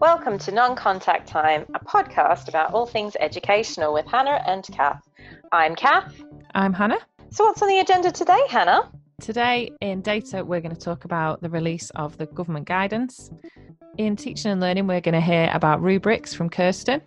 [0.00, 5.02] Welcome to Non Contact Time, a podcast about all things educational with Hannah and Kath.
[5.52, 6.22] I'm Kath.
[6.54, 6.98] I'm Hannah.
[7.30, 8.92] So, what's on the agenda today, Hannah?
[9.22, 13.30] Today in data, we're going to talk about the release of the government guidance.
[13.96, 17.00] In teaching and learning, we're going to hear about rubrics from Kirsten.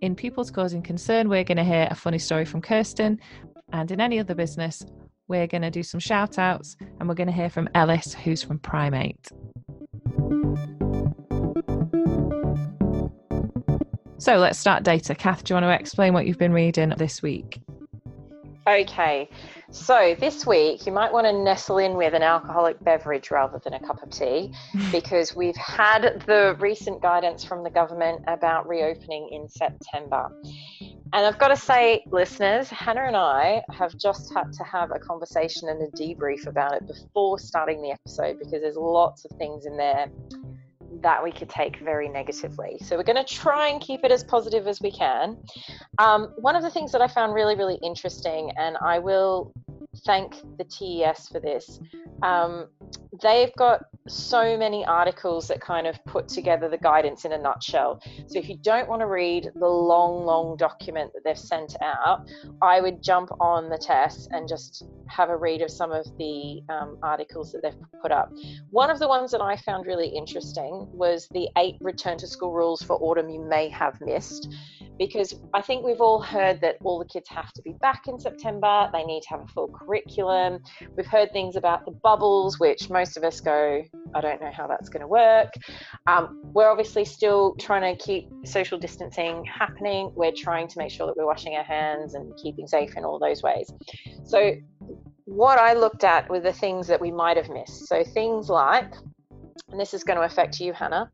[0.00, 3.20] In pupils causing concern, we're going to hear a funny story from Kirsten.
[3.74, 4.82] And in any other business,
[5.28, 8.42] we're going to do some shout outs and we're going to hear from Ellis, who's
[8.42, 9.30] from Primate.
[14.18, 15.14] So let's start data.
[15.14, 17.60] Kath, do you want to explain what you've been reading this week?
[18.66, 19.30] Okay,
[19.70, 23.74] so this week you might want to nestle in with an alcoholic beverage rather than
[23.74, 24.52] a cup of tea
[24.92, 30.28] because we've had the recent guidance from the government about reopening in September.
[31.12, 34.98] And I've got to say, listeners, Hannah and I have just had to have a
[34.98, 39.64] conversation and a debrief about it before starting the episode because there's lots of things
[39.64, 40.08] in there
[41.02, 42.78] that we could take very negatively.
[42.84, 45.36] So we're going to try and keep it as positive as we can.
[45.98, 49.52] Um, one of the things that I found really, really interesting, and I will
[50.04, 51.80] thank the TES for this.
[52.22, 52.68] Um,
[53.22, 58.00] they've got so many articles that kind of put together the guidance in a nutshell.
[58.26, 62.28] So if you don't want to read the long, long document that they've sent out,
[62.62, 66.62] I would jump on the TES and just have a read of some of the
[66.68, 68.32] um, articles that they've put up.
[68.70, 72.52] One of the ones that I found really interesting was the eight return to school
[72.52, 74.48] rules for autumn you may have missed
[74.98, 78.18] because I think we've all heard that all the kids have to be back in
[78.18, 80.60] September, they need to have a full curriculum.
[80.96, 83.82] We've heard things about the bubbles, which most of us go,
[84.14, 85.52] I don't know how that's going to work.
[86.06, 90.12] Um, we're obviously still trying to keep social distancing happening.
[90.14, 93.18] We're trying to make sure that we're washing our hands and keeping safe in all
[93.18, 93.72] those ways.
[94.24, 94.54] So,
[95.24, 97.86] what I looked at were the things that we might have missed.
[97.86, 98.92] So, things like,
[99.70, 101.10] and this is going to affect you, Hannah,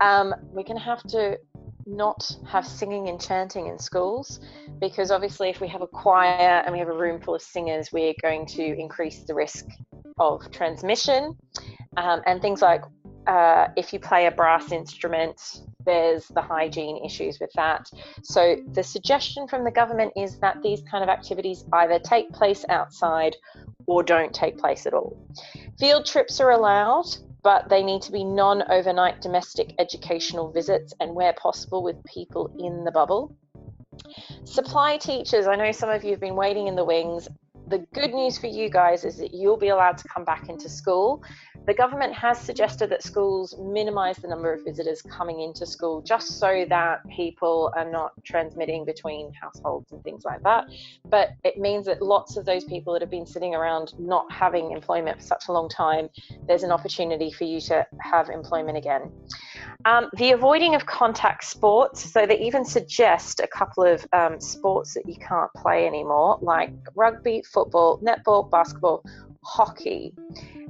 [0.00, 1.38] um, we're going to have to
[1.86, 4.40] not have singing and chanting in schools
[4.80, 7.90] because obviously if we have a choir and we have a room full of singers
[7.92, 9.66] we're going to increase the risk
[10.18, 11.36] of transmission
[11.96, 12.82] um, and things like
[13.26, 17.88] uh, if you play a brass instrument there's the hygiene issues with that
[18.22, 22.64] so the suggestion from the government is that these kind of activities either take place
[22.68, 23.36] outside
[23.86, 25.16] or don't take place at all
[25.78, 27.06] field trips are allowed
[27.42, 32.54] but they need to be non overnight domestic educational visits and, where possible, with people
[32.58, 33.36] in the bubble.
[34.44, 37.28] Supply teachers, I know some of you have been waiting in the wings.
[37.72, 40.68] The good news for you guys is that you'll be allowed to come back into
[40.68, 41.24] school
[41.66, 46.40] the government has suggested that schools minimise the number of visitors coming into school just
[46.40, 50.64] so that people are not transmitting between households and things like that.
[51.04, 54.72] But it means that lots of those people that have been sitting around not having
[54.72, 56.08] employment for such a long time,
[56.48, 59.12] there's an opportunity for you to have employment again.
[59.84, 64.94] Um, the avoiding of contact sports, so they even suggest a couple of um, sports
[64.94, 69.04] that you can't play anymore, like rugby, football, netball, basketball,
[69.44, 70.14] hockey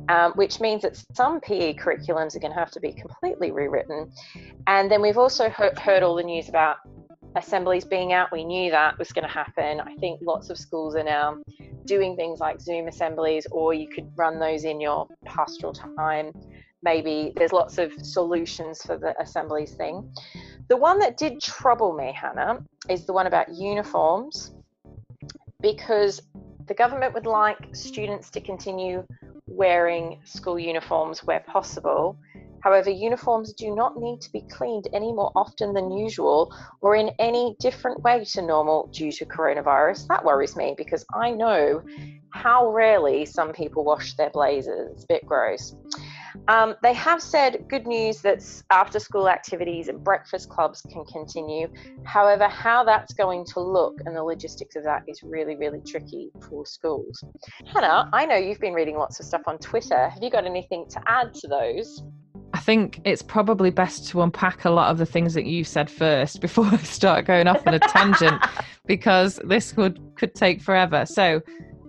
[0.08, 4.10] um, which means that some PE curriculums are going to have to be completely rewritten.
[4.66, 6.76] And then we've also he- heard all the news about
[7.36, 8.32] assemblies being out.
[8.32, 9.80] We knew that was going to happen.
[9.80, 11.38] I think lots of schools are now
[11.86, 16.32] doing things like Zoom assemblies, or you could run those in your pastoral time.
[16.82, 20.12] Maybe there's lots of solutions for the assemblies thing.
[20.68, 24.52] The one that did trouble me, Hannah, is the one about uniforms
[25.60, 26.20] because
[26.72, 29.04] the government would like students to continue
[29.46, 32.16] wearing school uniforms where possible.
[32.60, 37.10] However, uniforms do not need to be cleaned any more often than usual or in
[37.18, 40.06] any different way to normal due to coronavirus.
[40.06, 41.82] That worries me because I know
[42.30, 44.92] how rarely some people wash their blazers.
[44.92, 45.76] It's a bit gross.
[46.48, 51.68] Um, they have said good news that after school activities and breakfast clubs can continue.
[52.04, 56.30] However, how that's going to look and the logistics of that is really, really tricky
[56.48, 57.22] for schools.
[57.72, 60.08] Hannah, I know you've been reading lots of stuff on Twitter.
[60.08, 62.02] Have you got anything to add to those?
[62.54, 65.90] I think it's probably best to unpack a lot of the things that you said
[65.90, 68.42] first before I start going off on a tangent
[68.86, 71.06] because this would could take forever.
[71.06, 71.40] So,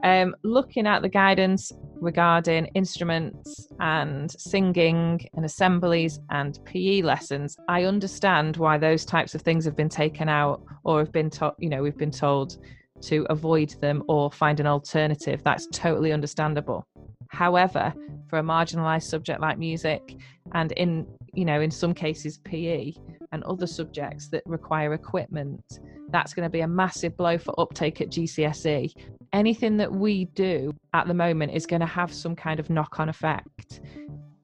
[0.04, 7.86] um, looking at the guidance regarding instruments and singing and assemblies and PE lessons, I
[7.86, 11.70] understand why those types of things have been taken out or have been told, you
[11.70, 12.58] know, we've been told
[13.04, 15.42] to avoid them or find an alternative.
[15.44, 16.86] That's totally understandable.
[17.30, 17.94] However,
[18.28, 20.18] for a marginalized subject like music
[20.54, 22.94] and in, you know, in some cases PE
[23.34, 25.62] and other subjects that require equipment,
[26.10, 28.94] that's going to be a massive blow for uptake at GCSE
[29.34, 33.00] anything that we do at the moment is going to have some kind of knock
[33.00, 33.82] on effect.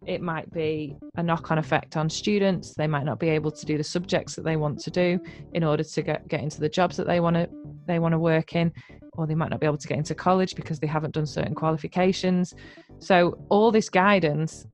[0.07, 2.73] It might be a knock on effect on students.
[2.73, 5.19] They might not be able to do the subjects that they want to do
[5.53, 7.47] in order to get, get into the jobs that they want to
[7.85, 8.71] they want to work in,
[9.13, 11.55] or they might not be able to get into college because they haven't done certain
[11.55, 12.53] qualifications.
[12.99, 14.65] So all this guidance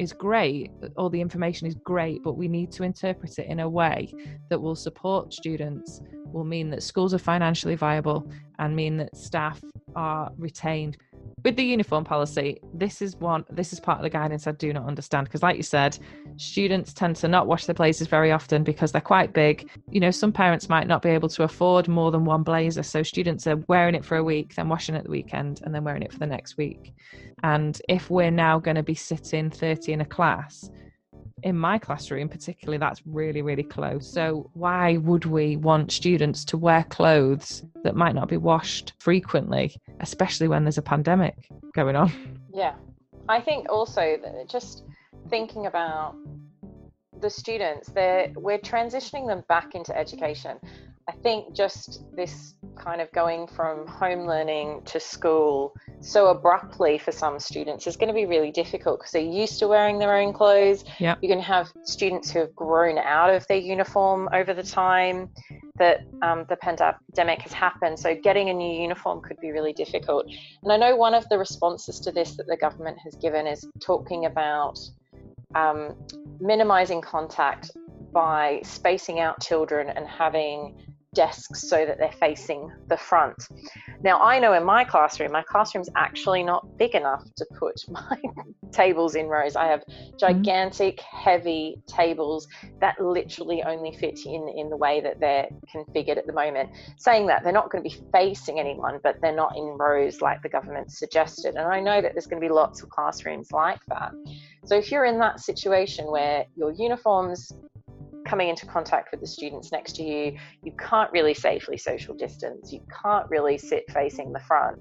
[0.00, 3.68] is great, all the information is great, but we need to interpret it in a
[3.68, 4.10] way
[4.48, 6.00] that will support students,
[6.32, 8.26] will mean that schools are financially viable,
[8.58, 9.62] and mean that staff
[9.94, 10.96] are retained.
[11.42, 14.72] With the uniform policy, this is one this is part of the guidance I do
[14.72, 15.98] not understand because like you said,
[16.36, 19.70] students tend to not wash their blazers very often because they're quite big.
[19.90, 23.02] You know, some parents might not be able to afford more than one blazer, so
[23.02, 26.02] students are wearing it for a week, then washing it the weekend and then wearing
[26.02, 26.92] it for the next week.
[27.42, 30.70] And if we're now going to be sitting 30 in a class,
[31.42, 34.10] in my classroom particularly that's really really close.
[34.12, 39.76] So why would we want students to wear clothes that might not be washed frequently
[40.00, 42.12] especially when there's a pandemic going on?
[42.52, 42.74] Yeah.
[43.28, 44.84] I think also that just
[45.28, 46.16] thinking about
[47.20, 50.58] the students they're we're transitioning them back into education.
[51.08, 57.12] I think just this kind of going from home learning to school so abruptly for
[57.12, 60.32] some students is going to be really difficult because they're used to wearing their own
[60.32, 60.84] clothes.
[60.98, 61.18] Yep.
[61.20, 65.30] You're going to have students who have grown out of their uniform over the time
[65.78, 67.98] that um, the pandemic has happened.
[67.98, 70.26] So getting a new uniform could be really difficult.
[70.62, 73.66] And I know one of the responses to this that the government has given is
[73.80, 74.78] talking about
[75.54, 75.96] um,
[76.40, 77.72] minimizing contact
[78.12, 80.74] by spacing out children and having
[81.14, 83.48] desks so that they're facing the front.
[84.02, 88.18] Now, I know in my classroom, my classroom's actually not big enough to put my
[88.70, 89.56] tables in rows.
[89.56, 89.82] I have
[90.18, 91.16] gigantic, mm-hmm.
[91.16, 92.46] heavy tables
[92.80, 96.70] that literally only fit in in the way that they're configured at the moment.
[96.96, 100.42] Saying that, they're not going to be facing anyone, but they're not in rows like
[100.42, 101.56] the government suggested.
[101.56, 104.12] And I know that there's going to be lots of classrooms like that.
[104.64, 107.52] So if you're in that situation where your uniforms
[108.30, 112.72] coming into contact with the students next to you, you can't really safely social distance,
[112.72, 114.78] you can't really sit facing the front,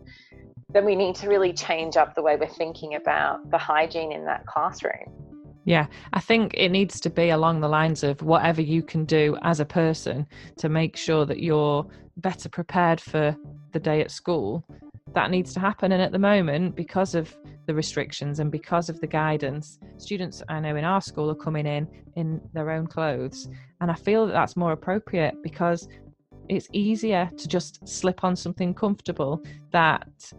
[0.71, 4.23] then we need to really change up the way we're thinking about the hygiene in
[4.23, 5.11] that classroom.
[5.65, 9.35] Yeah, I think it needs to be along the lines of whatever you can do
[9.41, 13.35] as a person to make sure that you're better prepared for
[13.71, 14.63] the day at school.
[15.15, 15.91] That needs to happen.
[15.91, 17.35] And at the moment, because of
[17.69, 21.67] the restrictions and because of the guidance students i know in our school are coming
[21.67, 23.47] in in their own clothes.
[23.79, 25.87] And i feel that that's more appropriate because
[26.47, 30.33] it's easier to just slip on something comfortable that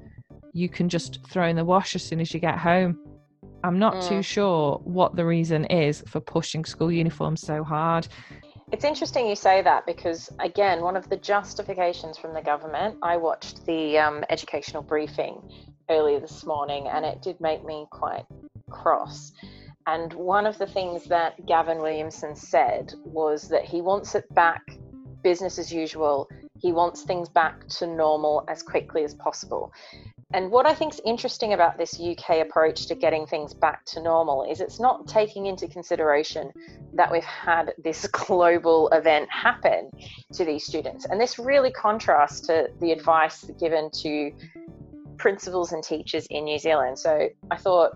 [0.52, 2.98] you can just throw in the wash as soon as you get home.
[3.62, 4.08] I'm not mm.
[4.08, 8.08] too sure what the reason is for pushing school uniforms so hard.
[8.72, 13.16] It's interesting you say that because, again, one of the justifications from the government, I
[13.16, 15.42] watched the um, educational briefing
[15.90, 18.24] earlier this morning and it did make me quite
[18.70, 19.32] cross.
[19.86, 24.62] And one of the things that Gavin Williamson said was that he wants it back
[25.22, 26.28] business as usual.
[26.58, 29.72] He wants things back to normal as quickly as possible.
[30.32, 34.00] And what I think is interesting about this UK approach to getting things back to
[34.00, 36.52] normal is it's not taking into consideration
[36.94, 39.90] that we've had this global event happen
[40.34, 41.04] to these students.
[41.06, 44.32] And this really contrasts to the advice given to
[45.20, 46.98] principals and teachers in New Zealand.
[46.98, 47.92] So I thought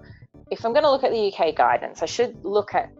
[0.50, 2.92] if I'm going to look at the UK guidance, I should look at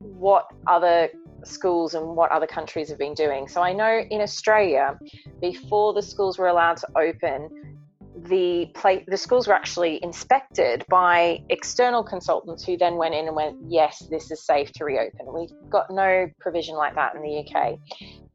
[0.00, 1.08] what other
[1.44, 3.48] schools and what other countries have been doing.
[3.48, 4.98] So I know in Australia,
[5.40, 7.78] before the schools were allowed to open,
[8.24, 13.36] the play, the schools were actually inspected by external consultants who then went in and
[13.36, 15.32] went, yes, this is safe to reopen.
[15.32, 17.78] We've got no provision like that in the UK.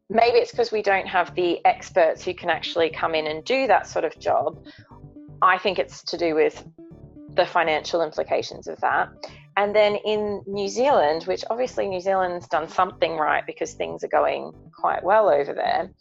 [0.10, 3.68] Maybe it's because we don't have the experts who can actually come in and do
[3.68, 4.64] that sort of job.
[5.44, 6.66] I think it's to do with
[7.36, 9.10] the financial implications of that.
[9.58, 14.08] And then in New Zealand, which obviously New Zealand's done something right because things are
[14.08, 15.92] going quite well over there,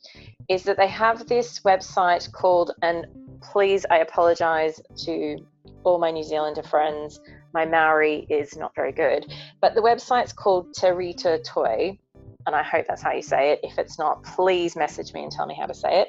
[0.49, 3.07] is that they have this website called, and
[3.43, 5.39] please, I apologize to
[5.85, 7.21] all my New Zealander friends.
[7.53, 9.31] My Maori is not very good,
[9.61, 11.99] but the website's called Te Rito Toi,
[12.47, 13.61] and I hope that's how you say it.
[13.63, 16.09] If it's not, please message me and tell me how to say it.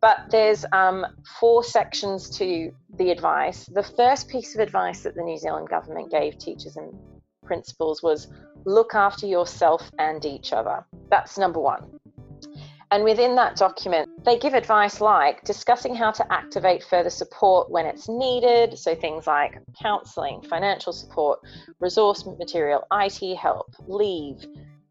[0.00, 1.06] But there's um,
[1.38, 3.66] four sections to the advice.
[3.66, 6.92] The first piece of advice that the New Zealand government gave teachers and
[7.44, 8.28] principals was
[8.64, 10.84] look after yourself and each other.
[11.10, 12.00] That's number one.
[12.92, 17.86] And within that document, they give advice like discussing how to activate further support when
[17.86, 18.76] it's needed.
[18.76, 21.40] So things like counselling, financial support,
[21.78, 24.44] resource material, IT help, leave,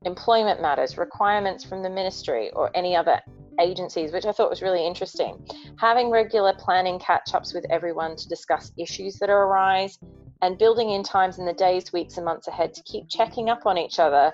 [0.05, 3.19] employment matters, requirements from the ministry or any other
[3.59, 5.37] agencies, which I thought was really interesting.
[5.77, 9.99] Having regular planning catch ups with everyone to discuss issues that arise
[10.41, 13.65] and building in times in the days, weeks, and months ahead to keep checking up
[13.65, 14.31] on each other,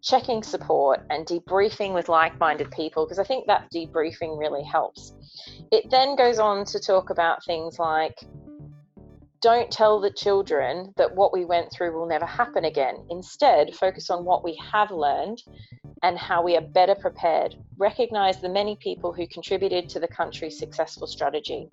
[0.00, 5.12] checking support, and debriefing with like minded people, because I think that debriefing really helps.
[5.72, 8.22] It then goes on to talk about things like
[9.44, 12.96] don't tell the children that what we went through will never happen again.
[13.10, 15.42] Instead, focus on what we have learned
[16.02, 17.54] and how we are better prepared.
[17.76, 21.68] Recognize the many people who contributed to the country's successful strategy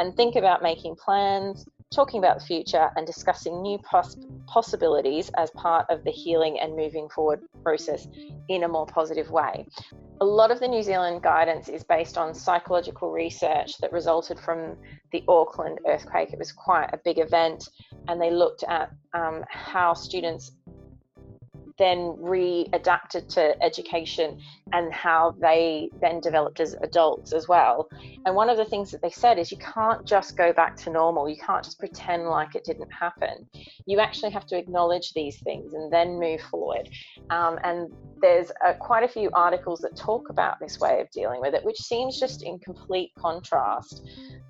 [0.00, 4.18] and think about making plans, talking about the future, and discussing new pos-
[4.48, 8.08] possibilities as part of the healing and moving forward process
[8.48, 9.64] in a more positive way.
[10.20, 14.76] A lot of the New Zealand guidance is based on psychological research that resulted from
[15.10, 16.32] the Auckland earthquake.
[16.32, 17.68] It was quite a big event,
[18.06, 20.52] and they looked at um, how students
[21.78, 24.40] then readapted to education
[24.72, 27.88] and how they then developed as adults as well.
[28.26, 30.90] And one of the things that they said is you can't just go back to
[30.90, 31.28] normal.
[31.28, 33.48] You can't just pretend like it didn't happen.
[33.86, 36.88] You actually have to acknowledge these things and then move forward.
[37.30, 41.40] Um, and there's uh, quite a few articles that talk about this way of dealing
[41.40, 44.02] with it, which seems just in complete contrast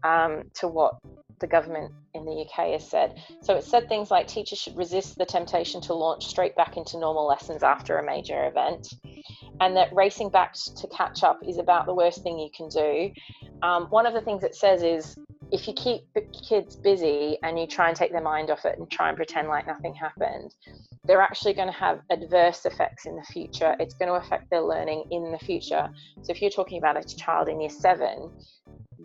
[0.04, 0.94] um, to what
[1.40, 3.20] the government in the UK has said.
[3.42, 6.98] So it said things like teachers should resist the temptation to launch straight back into
[6.98, 8.88] normal lessons after a major event,
[9.60, 13.10] and that racing back to catch up is about the worst thing you can do.
[13.62, 15.16] Um, one of the things it says is
[15.52, 16.02] if you keep
[16.48, 19.48] kids busy and you try and take their mind off it and try and pretend
[19.48, 20.54] like nothing happened,
[21.04, 23.76] they're actually going to have adverse effects in the future.
[23.78, 25.88] It's going to affect their learning in the future.
[26.22, 28.30] So if you're talking about a child in year seven,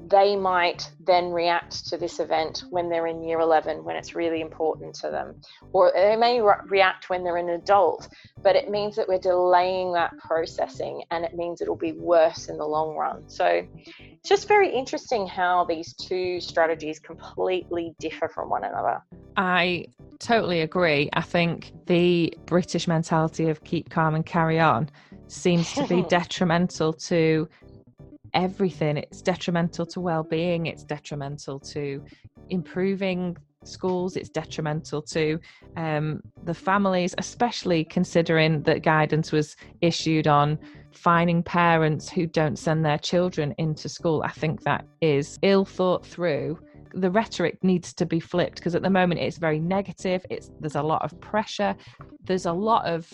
[0.10, 4.42] they might then react to this event when they're in year 11 when it's really
[4.42, 5.40] important to them.
[5.72, 8.10] Or they may re- react when they're an adult
[8.42, 12.58] but it means that we're delaying that processing and it means it'll be worse in
[12.58, 13.28] the long run.
[13.28, 19.02] So it's just very interesting how these two strategies completely differ from one another.
[19.36, 19.88] I
[20.20, 21.10] totally agree.
[21.14, 24.90] I think the british mentality of keep calm and carry on
[25.28, 27.48] seems to be detrimental to
[28.34, 28.98] everything.
[28.98, 30.66] It's detrimental to well-being.
[30.66, 32.04] It's detrimental to
[32.50, 34.16] improving schools.
[34.16, 35.40] It's detrimental to
[35.76, 40.58] um, the families, especially considering that guidance was issued on
[40.92, 44.24] finding parents who don't send their children into school.
[44.24, 46.60] I think that is ill thought through.
[46.94, 50.26] The rhetoric needs to be flipped because at the moment it's very negative.
[50.30, 51.76] It's there's a lot of pressure.
[52.24, 53.08] There's a lot of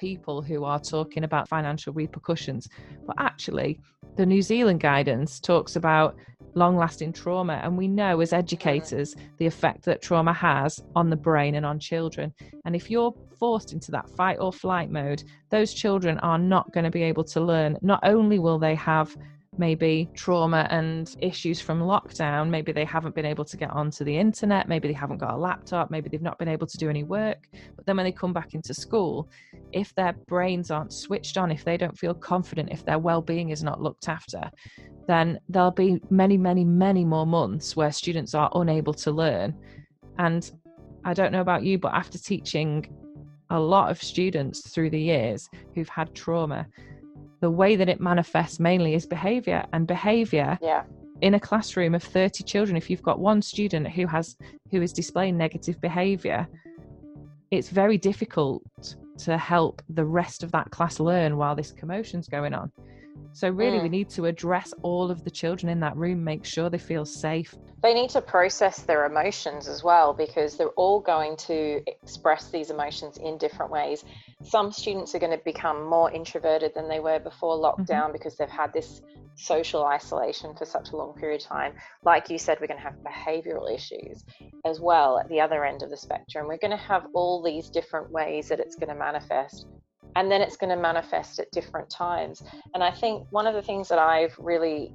[0.00, 2.68] people who are talking about financial repercussions,
[3.06, 3.78] but actually
[4.16, 6.16] the New Zealand guidance talks about
[6.54, 7.60] long lasting trauma.
[7.62, 11.78] And we know as educators the effect that trauma has on the brain and on
[11.78, 12.32] children.
[12.64, 16.84] And if you're forced into that fight or flight mode, those children are not going
[16.84, 17.76] to be able to learn.
[17.82, 19.14] Not only will they have
[19.60, 22.48] maybe trauma and issues from lockdown.
[22.48, 24.68] Maybe they haven't been able to get onto the internet.
[24.68, 25.90] Maybe they haven't got a laptop.
[25.90, 27.46] Maybe they've not been able to do any work.
[27.76, 29.28] But then when they come back into school,
[29.72, 33.50] if their brains aren't switched on, if they don't feel confident, if their well being
[33.50, 34.50] is not looked after,
[35.06, 39.54] then there'll be many, many, many more months where students are unable to learn.
[40.18, 40.50] And
[41.04, 42.90] I don't know about you, but after teaching
[43.50, 46.66] a lot of students through the years who've had trauma,
[47.40, 50.84] the way that it manifests mainly is behavior and behavior yeah
[51.22, 54.36] in a classroom of 30 children if you've got one student who has
[54.70, 56.48] who is displaying negative behavior
[57.50, 58.62] it's very difficult
[59.18, 62.70] to help the rest of that class learn while this commotion's going on.
[63.32, 63.82] So, really, mm.
[63.84, 67.04] we need to address all of the children in that room, make sure they feel
[67.04, 67.54] safe.
[67.82, 72.70] They need to process their emotions as well because they're all going to express these
[72.70, 74.04] emotions in different ways.
[74.42, 78.12] Some students are going to become more introverted than they were before lockdown mm-hmm.
[78.12, 79.00] because they've had this
[79.36, 81.72] social isolation for such a long period of time.
[82.04, 84.24] Like you said, we're going to have behavioral issues
[84.66, 86.48] as well at the other end of the spectrum.
[86.48, 89.66] We're going to have all these different ways that it's going to manifest
[90.16, 92.42] and then it's going to manifest at different times.
[92.74, 94.92] And I think one of the things that I've really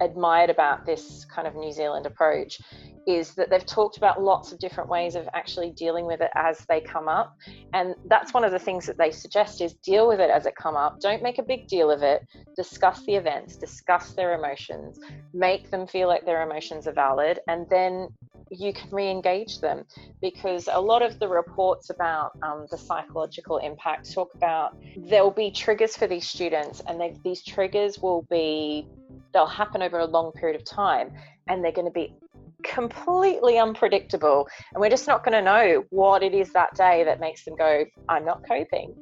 [0.00, 2.60] admired about this kind of New Zealand approach
[3.06, 6.64] is that they've talked about lots of different ways of actually dealing with it as
[6.68, 7.36] they come up.
[7.74, 10.56] And that's one of the things that they suggest is deal with it as it
[10.56, 11.00] come up.
[11.00, 12.26] Don't make a big deal of it.
[12.56, 14.98] Discuss the events discuss their emotions
[15.32, 18.08] make them feel like their emotions are valid and then
[18.50, 19.84] you can re-engage them
[20.20, 25.50] because a lot of the reports about um, the psychological impact talk about there'll be
[25.50, 28.86] triggers for these students and they, these triggers will be
[29.32, 31.12] they'll happen over a long period of time
[31.48, 32.14] and they're going to be
[32.62, 37.20] completely unpredictable and we're just not going to know what it is that day that
[37.20, 38.94] makes them go i'm not coping.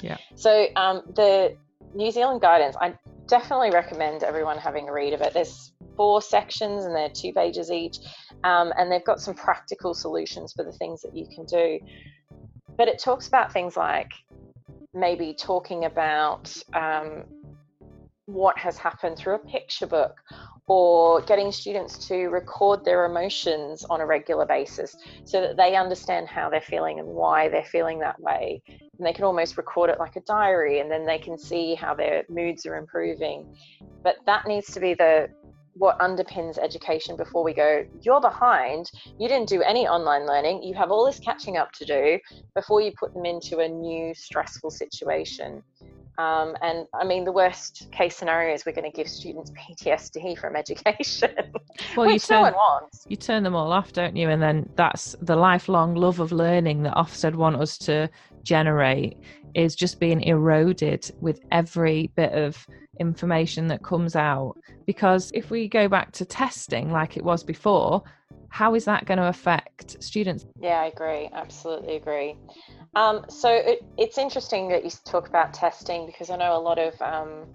[0.00, 0.16] Yeah.
[0.36, 1.56] So um, the
[1.94, 2.94] new zealand guidance i
[3.28, 5.34] definitely recommend everyone having a read of it.
[5.34, 7.98] There's four sections and they're two pages each
[8.44, 11.78] um, and they've got some practical solutions for the things that you can do
[12.76, 14.12] but it talks about things like
[14.94, 17.24] maybe talking about um,
[18.26, 20.16] what has happened through a picture book
[20.66, 26.28] or getting students to record their emotions on a regular basis so that they understand
[26.28, 28.62] how they're feeling and why they're feeling that way.
[28.68, 31.94] And they can almost record it like a diary and then they can see how
[31.94, 33.46] their moods are improving.
[34.02, 35.28] But that needs to be the
[35.78, 40.74] what underpins education before we go, you're behind, you didn't do any online learning, you
[40.74, 42.18] have all this catching up to do
[42.54, 45.62] before you put them into a new stressful situation.
[46.18, 50.36] Um, and I mean, the worst case scenario is we're going to give students PTSD
[50.36, 51.30] from education,
[51.96, 53.06] well, which turn, no one wants.
[53.08, 54.28] You turn them all off, don't you?
[54.28, 58.10] And then that's the lifelong love of learning that Ofsted want us to
[58.42, 59.16] generate
[59.54, 62.66] is just being eroded with every bit of
[63.00, 64.56] information that comes out.
[64.86, 68.02] Because if we go back to testing like it was before,
[68.50, 70.46] how is that going to affect students?
[70.60, 71.28] Yeah, I agree.
[71.32, 72.36] Absolutely agree.
[72.94, 76.78] Um, so it, it's interesting that you talk about testing because I know a lot
[76.78, 77.46] of um,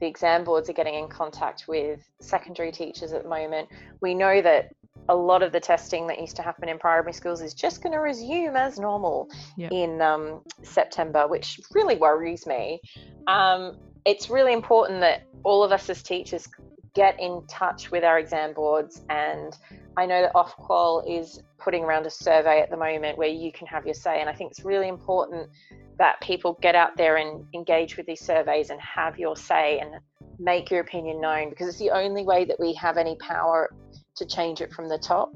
[0.00, 3.68] the exam boards are getting in contact with secondary teachers at the moment.
[4.00, 4.70] We know that
[5.08, 7.92] a lot of the testing that used to happen in primary schools is just going
[7.92, 9.72] to resume as normal yep.
[9.72, 12.80] in um, September, which really worries me.
[13.26, 16.48] Um, it's really important that all of us as teachers
[16.94, 19.56] get in touch with our exam boards and
[19.98, 23.66] I know that Ofqual is putting around a survey at the moment where you can
[23.66, 25.50] have your say, and I think it's really important
[25.98, 29.96] that people get out there and engage with these surveys and have your say and
[30.38, 33.74] make your opinion known because it's the only way that we have any power
[34.18, 35.32] to change it from the top.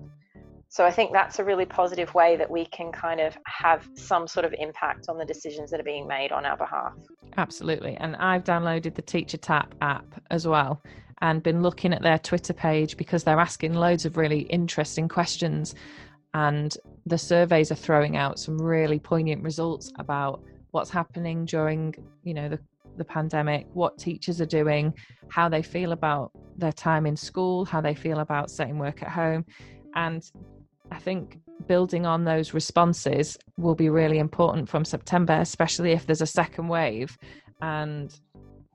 [0.68, 4.26] So I think that's a really positive way that we can kind of have some
[4.26, 6.94] sort of impact on the decisions that are being made on our behalf.
[7.36, 7.94] Absolutely.
[7.96, 10.82] And I've downloaded the Teacher Tapp app as well
[11.20, 15.74] and been looking at their Twitter page because they're asking loads of really interesting questions.
[16.32, 22.32] And the surveys are throwing out some really poignant results about what's happening during, you
[22.32, 22.58] know, the,
[22.96, 24.92] the pandemic, what teachers are doing,
[25.28, 29.08] how they feel about their time in school, how they feel about setting work at
[29.08, 29.44] home.
[29.94, 30.22] And
[30.90, 36.22] I think building on those responses will be really important from September, especially if there's
[36.22, 37.16] a second wave
[37.62, 38.18] and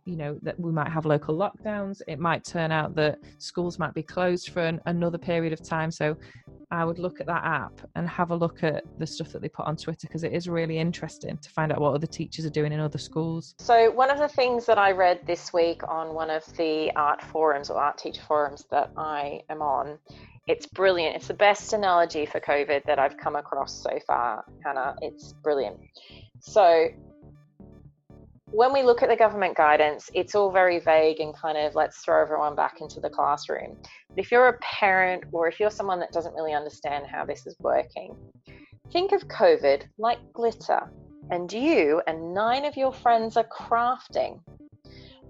[0.08, 3.93] you know that we might have local lockdowns it might turn out that schools might
[3.93, 6.15] be closed for an, another period of time so
[6.72, 9.50] i would look at that app and have a look at the stuff that they
[9.50, 12.52] put on twitter because it is really interesting to find out what other teachers are
[12.52, 16.13] doing in other schools so one of the things that i read this week on
[16.13, 19.98] one of the art forums or art teacher forums that i am on
[20.48, 21.17] it's brilliant.
[21.17, 24.96] It's the best analogy for COVID that I've come across so far, Hannah.
[25.02, 25.78] It's brilliant.
[26.39, 26.88] So
[28.52, 31.98] when we look at the government guidance, it's all very vague and kind of let's
[31.98, 33.76] throw everyone back into the classroom.
[34.10, 37.46] But if you're a parent or if you're someone that doesn't really understand how this
[37.46, 38.16] is working,
[38.92, 40.90] think of COVID like glitter,
[41.30, 44.40] and you and nine of your friends are crafting.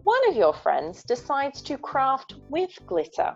[0.03, 3.35] One of your friends decides to craft with glitter.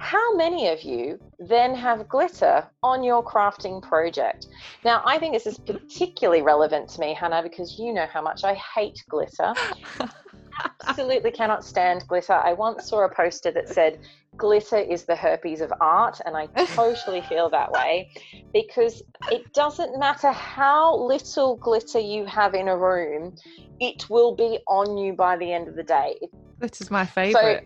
[0.00, 4.46] How many of you then have glitter on your crafting project?
[4.84, 8.44] Now, I think this is particularly relevant to me, Hannah, because you know how much
[8.44, 9.54] I hate glitter.
[10.88, 12.32] absolutely cannot stand glitter.
[12.32, 13.98] I once saw a poster that said,
[14.38, 18.08] glitter is the herpes of art, and I totally feel that way
[18.52, 23.32] because it doesn't matter how little glitter you have in a room,
[23.78, 26.18] it will be on you by the end of the day.
[26.60, 27.62] Glitter's my favourite.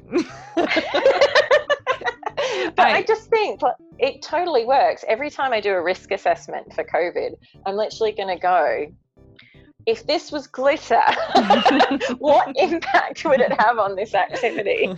[0.57, 0.67] So,
[2.77, 3.61] but I, I just think
[3.99, 5.05] it totally works.
[5.09, 7.31] Every time I do a risk assessment for COVID,
[7.67, 8.87] I'm literally going to go,
[9.87, 11.03] if this was glitter,
[12.19, 14.89] what impact would it have on this activity?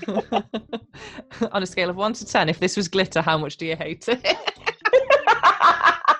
[1.52, 3.76] on a scale of one to 10, if this was glitter, how much do you
[3.76, 4.24] hate it?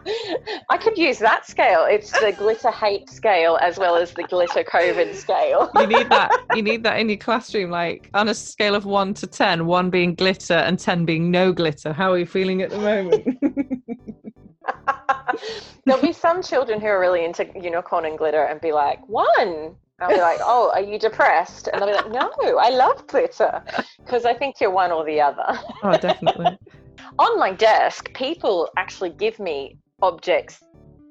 [0.70, 1.86] I could use that scale.
[1.88, 5.70] It's the glitter hate scale as well as the glitter COVID scale.
[5.74, 6.30] you need that.
[6.54, 9.90] You need that in your classroom, like on a scale of one to ten, one
[9.90, 11.92] being glitter and ten being no glitter.
[11.92, 13.38] How are you feeling at the moment?
[15.84, 19.76] There'll be some children who are really into unicorn and glitter and be like, one.
[19.98, 21.68] I'll be like, oh, are you depressed?
[21.68, 23.62] And they'll be like, no, I love glitter
[23.98, 25.58] because I think you're one or the other.
[25.82, 26.58] oh, definitely.
[27.18, 30.62] On my desk, people actually give me objects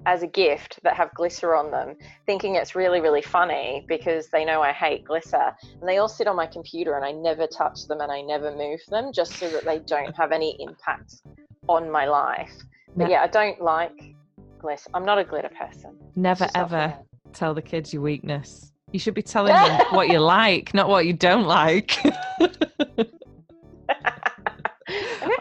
[0.05, 1.95] as a gift that have glitter on them,
[2.25, 5.55] thinking it's really, really funny because they know I hate glitter.
[5.79, 8.55] And they all sit on my computer and I never touch them and I never
[8.55, 11.21] move them just so that they don't have any impact
[11.67, 12.53] on my life.
[12.95, 14.15] But yeah, I don't like
[14.59, 14.89] glitter.
[14.93, 15.97] I'm not a glitter person.
[16.15, 16.95] Never ever
[17.33, 18.71] tell the kids your weakness.
[18.91, 21.97] You should be telling them what you like, not what you don't like.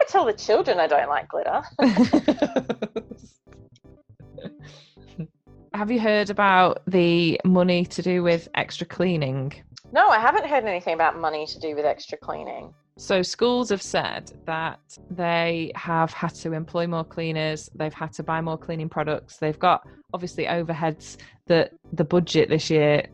[0.05, 1.63] I tell the children I don't like glitter.
[5.73, 9.55] Have you heard about the money to do with extra cleaning?
[9.93, 12.75] No, I haven't heard anything about money to do with extra cleaning.
[12.99, 18.23] So, schools have said that they have had to employ more cleaners, they've had to
[18.23, 23.07] buy more cleaning products, they've got obviously overheads that the budget this year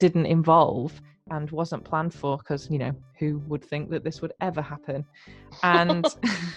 [0.00, 4.32] didn't involve and wasn't planned for because you know who would think that this would
[4.40, 5.04] ever happen?
[5.62, 6.04] And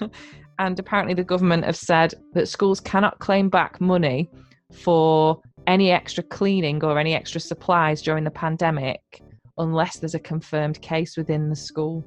[0.59, 4.29] and apparently the government have said that schools cannot claim back money
[4.71, 9.21] for any extra cleaning or any extra supplies during the pandemic
[9.57, 12.03] unless there's a confirmed case within the school.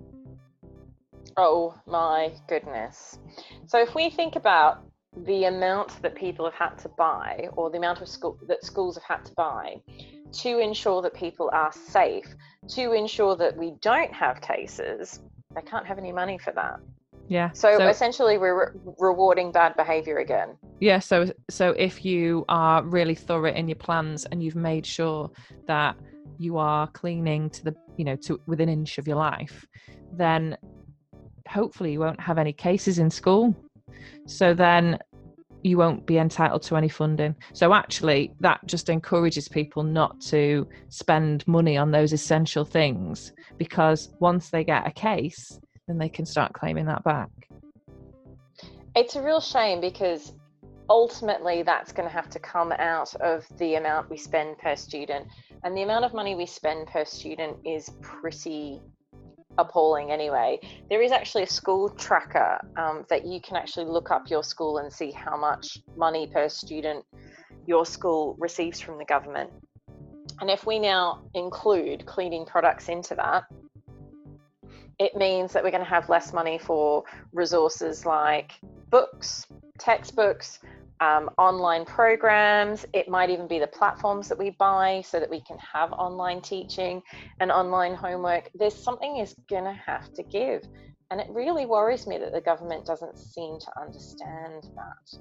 [1.36, 3.18] Oh my goodness.
[3.66, 4.82] So if we think about
[5.16, 8.96] the amount that people have had to buy or the amount of school that schools
[8.96, 9.74] have had to buy
[10.32, 12.34] to ensure that people are safe,
[12.68, 15.20] to ensure that we don't have cases,
[15.54, 16.80] they can't have any money for that.
[17.28, 17.52] Yeah.
[17.52, 20.56] So, so essentially, we're re- rewarding bad behavior again.
[20.80, 20.98] Yeah.
[20.98, 25.30] So, so if you are really thorough in your plans and you've made sure
[25.66, 25.96] that
[26.38, 29.64] you are cleaning to the, you know, to within an inch of your life,
[30.12, 30.56] then
[31.48, 33.54] hopefully you won't have any cases in school.
[34.26, 34.98] So then
[35.62, 37.34] you won't be entitled to any funding.
[37.52, 44.12] So actually, that just encourages people not to spend money on those essential things because
[44.20, 47.30] once they get a case, then they can start claiming that back.
[48.96, 50.32] It's a real shame because
[50.88, 55.26] ultimately that's going to have to come out of the amount we spend per student.
[55.62, 58.80] And the amount of money we spend per student is pretty
[59.60, 60.58] appalling anyway.
[60.88, 64.78] There is actually a school tracker um, that you can actually look up your school
[64.78, 67.04] and see how much money per student
[67.66, 69.50] your school receives from the government.
[70.40, 73.44] And if we now include cleaning products into that,
[74.98, 78.52] it means that we're going to have less money for resources like
[78.90, 79.46] books,
[79.78, 80.58] textbooks,
[81.00, 82.84] um, online programs.
[82.92, 86.40] It might even be the platforms that we buy so that we can have online
[86.42, 87.02] teaching
[87.40, 88.50] and online homework.
[88.54, 90.62] There's something is going to have to give.
[91.10, 95.18] And it really worries me that the government doesn't seem to understand that.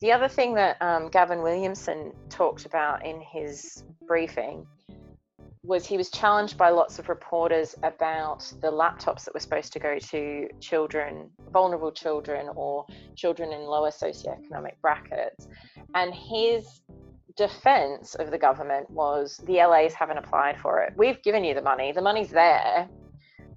[0.00, 4.66] The other thing that um, Gavin Williamson talked about in his briefing
[5.66, 9.78] was he was challenged by lots of reporters about the laptops that were supposed to
[9.78, 15.48] go to children, vulnerable children, or children in lower socioeconomic brackets.
[15.94, 16.82] And his
[17.36, 20.94] defense of the government was the LAs haven't applied for it.
[20.96, 22.88] We've given you the money, the money's there,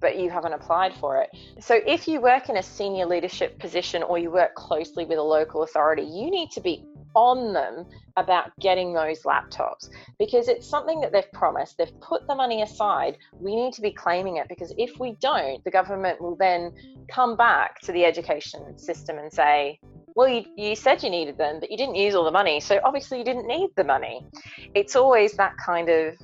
[0.00, 1.30] but you haven't applied for it.
[1.60, 5.22] So if you work in a senior leadership position or you work closely with a
[5.22, 11.00] local authority, you need to be on them about getting those laptops because it's something
[11.00, 11.78] that they've promised.
[11.78, 13.18] They've put the money aside.
[13.40, 16.72] We need to be claiming it because if we don't, the government will then
[17.08, 19.78] come back to the education system and say,
[20.14, 22.60] well, you, you said you needed them, but you didn't use all the money.
[22.60, 24.26] So obviously you didn't need the money.
[24.74, 26.16] It's always that kind of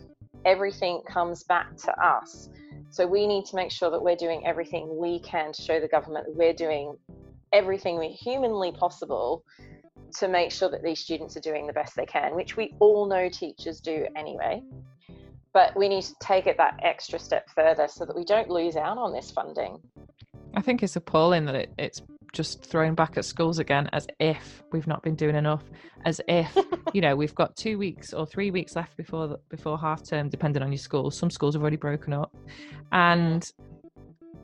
[0.44, 2.48] everything comes back to us.
[2.90, 5.88] So we need to make sure that we're doing everything we can to show the
[5.88, 6.96] government that we're doing
[7.52, 9.44] everything we humanly possible
[10.18, 13.06] to make sure that these students are doing the best they can, which we all
[13.06, 14.62] know teachers do anyway.
[15.52, 18.76] but we need to take it that extra step further so that we don't lose
[18.76, 19.78] out on this funding.
[20.54, 22.02] I think it's appalling that it, it's
[22.34, 25.64] just thrown back at schools again as if we've not been doing enough,
[26.04, 26.54] as if
[26.92, 30.28] you know we've got two weeks or three weeks left before the, before half term,
[30.28, 31.10] depending on your school.
[31.10, 32.36] Some schools have already broken up,
[32.92, 33.50] and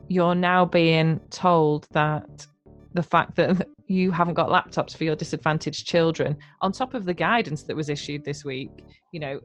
[0.07, 2.47] you're now being told that
[2.93, 7.13] the fact that you haven't got laptops for your disadvantaged children, on top of the
[7.13, 8.71] guidance that was issued this week,
[9.11, 9.39] you know,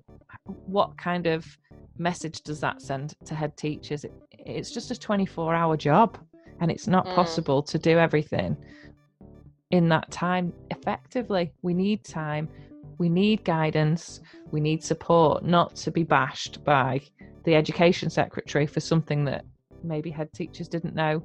[0.66, 1.46] what kind of
[1.98, 4.04] message does that send to head teachers?
[4.04, 6.18] It, it's just a 24 hour job
[6.60, 7.14] and it's not mm.
[7.14, 8.56] possible to do everything
[9.70, 11.52] in that time effectively.
[11.62, 12.48] We need time,
[12.98, 14.20] we need guidance,
[14.50, 17.00] we need support, not to be bashed by
[17.44, 19.44] the education secretary for something that
[19.82, 21.22] maybe head teachers didn't know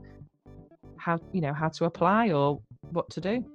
[0.98, 3.46] how you know how to apply or what to do.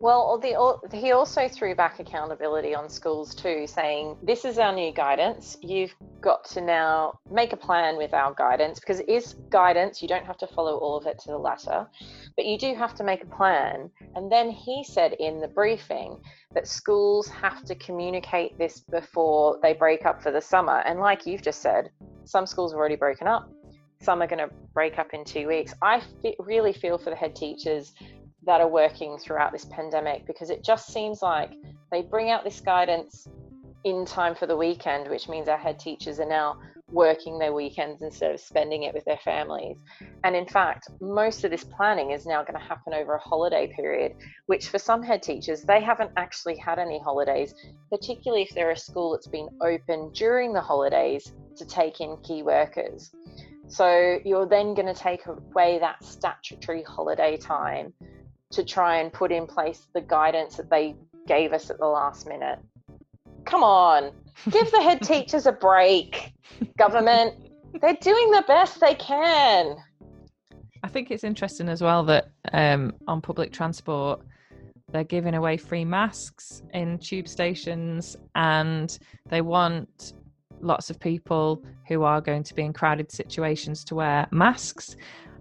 [0.00, 4.92] Well, the, he also threw back accountability on schools too, saying, This is our new
[4.92, 5.56] guidance.
[5.60, 10.00] You've got to now make a plan with our guidance because it is guidance.
[10.00, 11.88] You don't have to follow all of it to the letter,
[12.36, 13.90] but you do have to make a plan.
[14.14, 16.20] And then he said in the briefing
[16.54, 20.78] that schools have to communicate this before they break up for the summer.
[20.86, 21.90] And like you've just said,
[22.24, 23.50] some schools have already broken up,
[24.00, 25.74] some are going to break up in two weeks.
[25.82, 26.02] I
[26.38, 27.94] really feel for the head teachers
[28.44, 31.52] that are working throughout this pandemic because it just seems like
[31.90, 33.28] they bring out this guidance
[33.84, 36.58] in time for the weekend, which means our head teachers are now
[36.90, 39.78] working their weekends instead of spending it with their families.
[40.24, 43.72] And in fact, most of this planning is now going to happen over a holiday
[43.74, 44.14] period,
[44.46, 47.54] which for some head teachers, they haven't actually had any holidays,
[47.90, 52.42] particularly if they're a school that's been open during the holidays to take in key
[52.42, 53.10] workers.
[53.66, 57.92] So you're then going to take away that statutory holiday time
[58.50, 62.26] to try and put in place the guidance that they gave us at the last
[62.26, 62.58] minute.
[63.44, 64.12] Come on,
[64.50, 66.32] give the head teachers a break,
[66.76, 67.34] government.
[67.80, 69.76] They're doing the best they can.
[70.82, 74.20] I think it's interesting as well that um, on public transport,
[74.90, 80.14] they're giving away free masks in tube stations and they want
[80.60, 84.96] lots of people who are going to be in crowded situations to wear masks.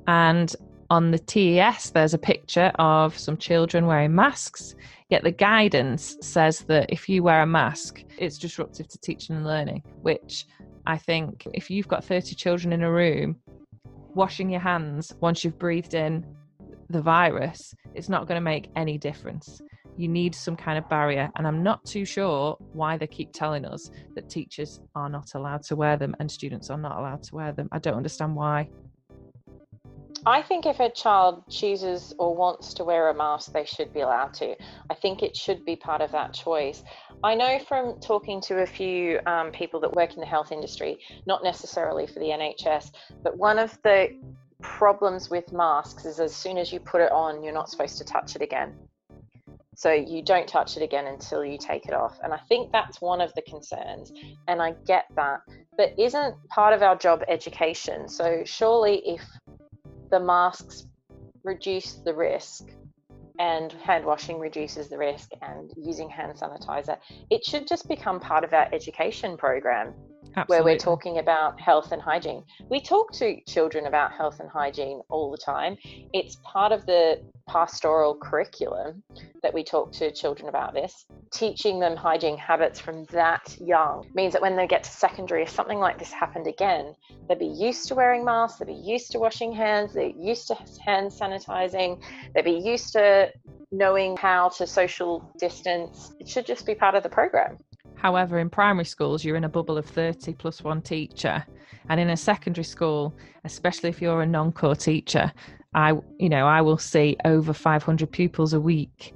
[0.08, 0.54] And
[0.90, 4.76] on the TES, there's a picture of some children wearing masks,
[5.10, 9.46] yet the guidance says that if you wear a mask, it's disruptive to teaching and
[9.46, 10.46] learning, which
[10.86, 13.38] I think if you've got 30 children in a room,
[14.16, 16.26] washing your hands once you've breathed in
[16.90, 19.62] the virus, it's not going to make any difference.
[19.98, 23.66] You need some kind of barrier, and I'm not too sure why they keep telling
[23.66, 27.36] us that teachers are not allowed to wear them and students are not allowed to
[27.36, 27.68] wear them.
[27.72, 28.70] I don't understand why.
[30.26, 34.02] I think if a child chooses or wants to wear a mask, they should be
[34.02, 34.56] allowed to.
[34.90, 36.84] I think it should be part of that choice.
[37.24, 41.00] I know from talking to a few um, people that work in the health industry,
[41.26, 42.92] not necessarily for the NHS,
[43.24, 44.10] but one of the
[44.62, 48.04] problems with masks is as soon as you put it on, you're not supposed to
[48.04, 48.76] touch it again.
[49.78, 52.20] So you don't touch it again until you take it off.
[52.24, 54.12] And I think that's one of the concerns.
[54.48, 55.42] And I get that.
[55.78, 58.10] But isn't part of our job education?
[58.10, 59.22] So surely if
[60.10, 60.86] the masks
[61.44, 62.66] reduce the risk
[63.40, 66.98] and hand washing reduces the risk and using hand sanitizer
[67.30, 69.94] it should just become part of our education program
[70.38, 70.56] Absolutely.
[70.56, 75.02] where we're talking about health and hygiene we talk to children about health and hygiene
[75.10, 75.78] all the time
[76.14, 79.02] it's part of the pastoral curriculum
[79.42, 81.06] that we talk to children about this.
[81.32, 85.50] Teaching them hygiene habits from that young means that when they get to secondary, if
[85.50, 86.96] something like this happened again,
[87.28, 90.56] they'd be used to wearing masks, they'd be used to washing hands, they're used to
[90.86, 92.02] hand sanitizing,
[92.36, 93.32] they'd be used to
[93.72, 96.14] knowing how to social distance.
[96.20, 97.58] It should just be part of the program.
[97.98, 101.46] However, in primary schools, you're in a bubble of 30 plus one teacher.
[101.90, 105.32] And in a secondary school, especially if you're a non core teacher,
[105.74, 109.14] I, you know, I will see over 500 pupils a week,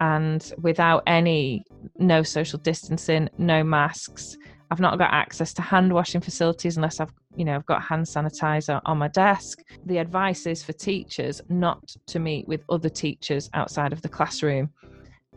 [0.00, 1.64] and without any,
[1.98, 4.36] no social distancing, no masks.
[4.70, 8.06] I've not got access to hand washing facilities unless I've, you know, I've got hand
[8.06, 9.62] sanitizer on my desk.
[9.84, 14.70] The advice is for teachers not to meet with other teachers outside of the classroom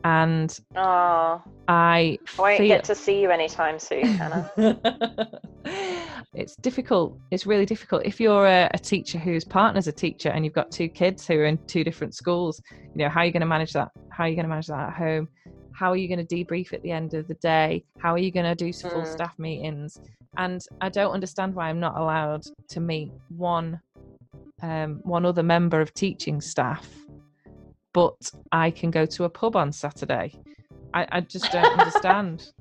[0.04, 2.68] and oh, I won't feel...
[2.68, 4.52] get to see you anytime soon, Hannah.
[6.34, 7.18] it's difficult.
[7.32, 10.72] It's really difficult if you're a, a, teacher whose partner's a teacher and you've got
[10.72, 12.62] two kids who are in two different schools.
[12.72, 13.92] You know, how are you going to manage that?
[14.10, 15.30] How are you going to manage that at home?
[15.72, 17.84] How are you going to debrief at the end of the day?
[17.98, 19.12] How are you going to do full mm.
[19.12, 20.00] staff meetings?
[20.38, 23.80] And I don't understand why I'm not allowed to meet one
[24.62, 26.88] um, one other member of teaching staff
[27.94, 30.34] but I can go to a pub on Saturday.
[30.94, 32.52] I, I just don't understand.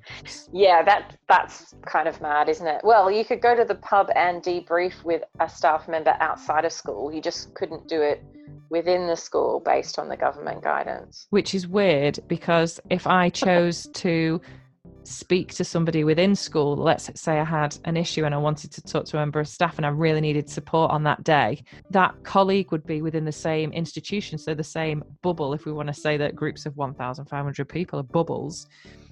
[0.54, 2.82] Yeah, that that's kind of mad, isn't it?
[2.84, 6.72] Well, you could go to the pub and debrief with a staff member outside of
[6.72, 7.12] school.
[7.12, 8.22] You just couldn't do it
[8.68, 11.26] within the school based on the government guidance.
[11.30, 14.40] Which is weird because if I chose to
[15.04, 18.82] speak to somebody within school, let's say I had an issue and I wanted to
[18.82, 22.14] talk to a member of staff and I really needed support on that day, that
[22.24, 25.94] colleague would be within the same institution, so the same bubble, if we want to
[25.94, 28.66] say that groups of 1,500 people are bubbles.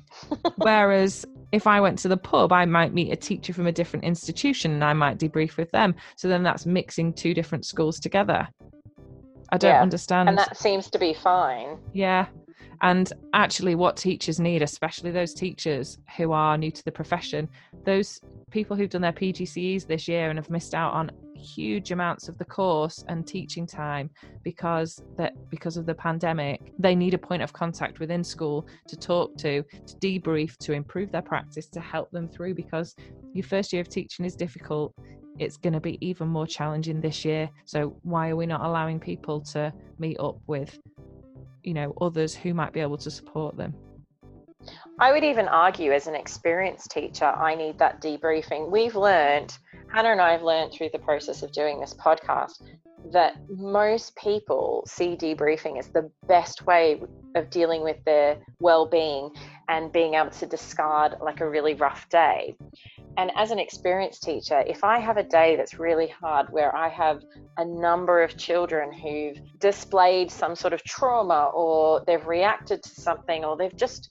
[0.57, 4.05] Whereas if I went to the pub, I might meet a teacher from a different
[4.05, 5.95] institution and I might debrief with them.
[6.17, 8.49] So then that's mixing two different schools together.
[9.53, 10.29] I don't Yeah, understand.
[10.29, 11.79] And that seems to be fine.
[11.93, 12.27] Yeah.
[12.83, 17.49] And actually, what teachers need, especially those teachers who are new to the profession,
[17.85, 22.29] those people who've done their PGCEs this year and have missed out on huge amounts
[22.29, 24.11] of the course and teaching time
[24.43, 28.95] because that because of the pandemic they need a point of contact within school to
[28.95, 32.95] talk to to debrief to improve their practice to help them through because
[33.33, 34.95] your first year of teaching is difficult.
[35.39, 37.49] It's going to be even more challenging this year.
[37.65, 40.79] So why are we not allowing people to meet up with
[41.63, 43.75] you know others who might be able to support them
[44.99, 48.71] I would even argue, as an experienced teacher, I need that debriefing.
[48.71, 49.57] We've learned,
[49.89, 52.61] Hannah and I have learned through the process of doing this podcast,
[53.13, 57.01] that most people see debriefing as the best way
[57.35, 59.31] of dealing with their well being
[59.71, 62.57] and being able to discard like a really rough day.
[63.17, 66.89] And as an experienced teacher, if I have a day that's really hard where I
[66.89, 67.23] have
[67.57, 73.45] a number of children who've displayed some sort of trauma or they've reacted to something
[73.45, 74.11] or they've just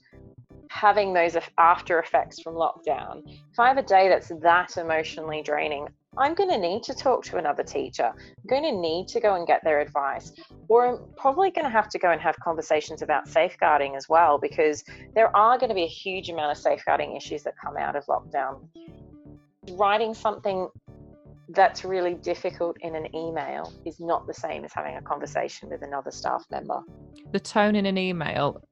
[0.70, 5.88] having those after effects from lockdown, if I have a day that's that emotionally draining,
[6.16, 8.12] I'm going to need to talk to another teacher.
[8.14, 10.32] I'm going to need to go and get their advice.
[10.68, 14.36] Or I'm probably going to have to go and have conversations about safeguarding as well,
[14.36, 14.82] because
[15.14, 18.04] there are going to be a huge amount of safeguarding issues that come out of
[18.06, 18.60] lockdown.
[19.72, 20.68] Writing something
[21.50, 25.82] that's really difficult in an email is not the same as having a conversation with
[25.82, 26.80] another staff member.
[27.32, 28.62] the tone in an email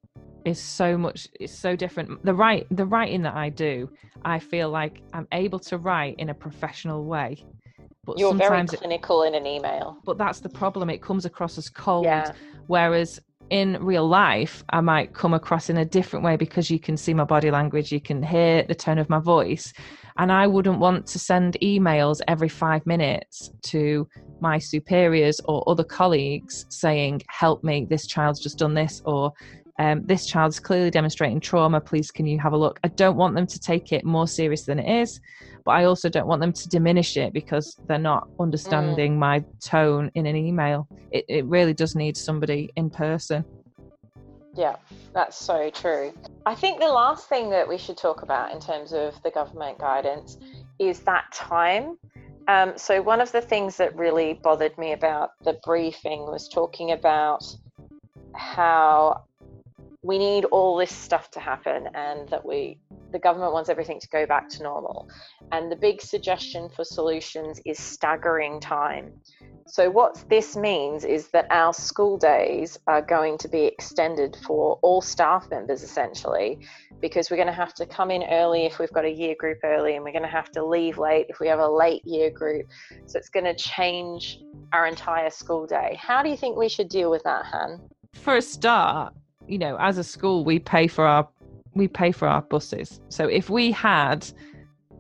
[0.44, 3.88] is so much it's so different the right the writing that i do
[4.24, 7.37] i feel like i'm able to write in a professional way
[8.07, 9.98] but You're very sometimes it, clinical in an email.
[10.07, 12.33] but that's the problem it comes across as cold Yeah.
[12.66, 13.20] whereas
[13.51, 17.14] in real life i might come across in a different way because you can see
[17.14, 19.72] my body language you can hear the tone of my voice
[20.18, 24.07] and i wouldn't want to send emails every 5 minutes to
[24.40, 29.33] my superiors or other colleagues saying help me this child's just done this or
[29.79, 31.81] um, this child's clearly demonstrating trauma.
[31.81, 32.81] Please can you have a look?
[32.85, 35.21] I don't want them to take it more serious than it is
[35.69, 40.11] but i also don't want them to diminish it because they're not understanding my tone
[40.14, 40.88] in an email.
[41.11, 43.45] It, it really does need somebody in person.
[44.55, 44.77] Yeah,
[45.12, 46.14] that's so true.
[46.47, 49.79] I think the last thing that we should talk about in terms of the government
[49.79, 50.38] guidance
[50.79, 51.99] is that time.
[52.49, 56.93] Um, so, one of the things that really bothered me about the briefing was talking
[56.93, 57.45] about
[58.35, 59.25] how
[60.02, 62.78] we need all this stuff to happen and that we
[63.11, 65.08] the government wants everything to go back to normal.
[65.50, 69.12] And the big suggestion for solutions is staggering time.
[69.66, 74.78] So what this means is that our school days are going to be extended for
[74.82, 76.58] all staff members essentially
[77.00, 79.58] because we're going to have to come in early if we've got a year group
[79.64, 82.30] early and we're going to have to leave late if we have a late year
[82.30, 82.66] group.
[83.06, 84.38] So it's going to change
[84.72, 85.98] our entire school day.
[86.00, 87.88] How do you think we should deal with that han?
[88.12, 89.14] For a start
[89.48, 91.28] you know as a school we pay for our
[91.74, 93.00] we pay for our buses.
[93.08, 94.26] So if we had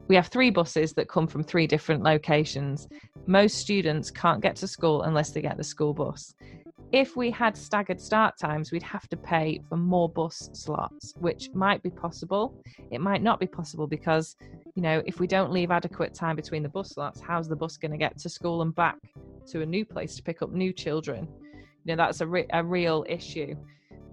[0.08, 2.88] we have three buses that come from three different locations.
[3.26, 6.34] Most students can't get to school unless they get the school bus.
[6.92, 11.50] If we had staggered start times we'd have to pay for more bus slots which
[11.52, 12.54] might be possible.
[12.90, 14.36] It might not be possible because
[14.74, 17.76] you know if we don't leave adequate time between the bus slots how's the bus
[17.76, 18.96] going to get to school and back
[19.48, 21.28] to a new place to pick up new children?
[21.84, 23.54] You know that's a, re- a real issue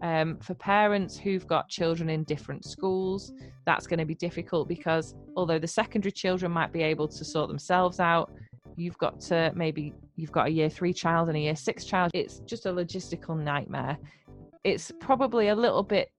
[0.01, 3.33] um, for parents who've got children in different schools
[3.65, 7.47] that's going to be difficult because although the secondary children might be able to sort
[7.47, 8.31] themselves out
[8.75, 12.11] you've got to maybe you've got a year three child and a year six child
[12.13, 13.97] it's just a logistical nightmare.
[14.63, 16.11] It's probably a little bit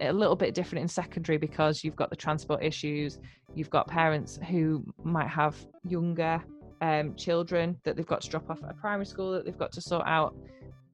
[0.00, 3.18] a little bit different in secondary because you've got the transport issues
[3.54, 5.56] you've got parents who might have
[5.88, 6.42] younger
[6.82, 9.72] um, children that they've got to drop off at a primary school that they've got
[9.72, 10.36] to sort out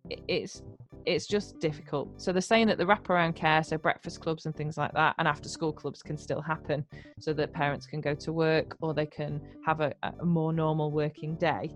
[0.08, 0.62] it's
[1.06, 4.76] it's just difficult so they're saying that the wraparound care so breakfast clubs and things
[4.76, 6.84] like that and after school clubs can still happen
[7.18, 10.90] so that parents can go to work or they can have a, a more normal
[10.90, 11.70] working day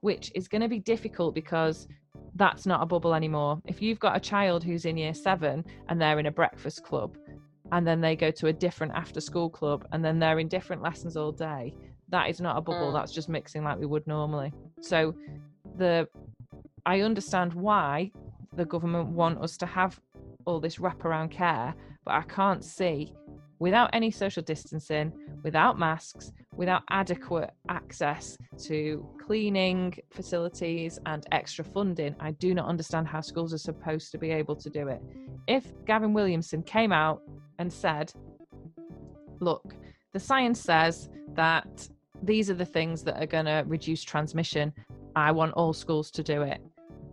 [0.00, 1.88] which is going to be difficult because
[2.34, 3.60] that's not a bubble anymore.
[3.66, 7.16] If you've got a child who's in year seven and they're in a breakfast club,
[7.72, 10.82] and then they go to a different after school club, and then they're in different
[10.82, 11.74] lessons all day,
[12.10, 12.90] that is not a bubble.
[12.90, 12.94] Mm.
[12.94, 14.52] That's just mixing like we would normally.
[14.80, 15.14] So,
[15.78, 16.06] the
[16.84, 18.10] I understand why
[18.54, 20.00] the government want us to have
[20.44, 21.74] all this wraparound care,
[22.04, 23.14] but I can't see
[23.60, 25.12] without any social distancing,
[25.44, 33.06] without masks, without adequate access to cleaning facilities and extra funding, I do not understand
[33.06, 35.00] how schools are supposed to be able to do it.
[35.46, 37.22] If Gavin Williamson came out
[37.60, 38.12] and said,
[39.38, 39.76] look,
[40.12, 41.88] the science says that
[42.20, 44.72] these are the things that are going to reduce transmission,
[45.14, 46.60] I want all schools to do it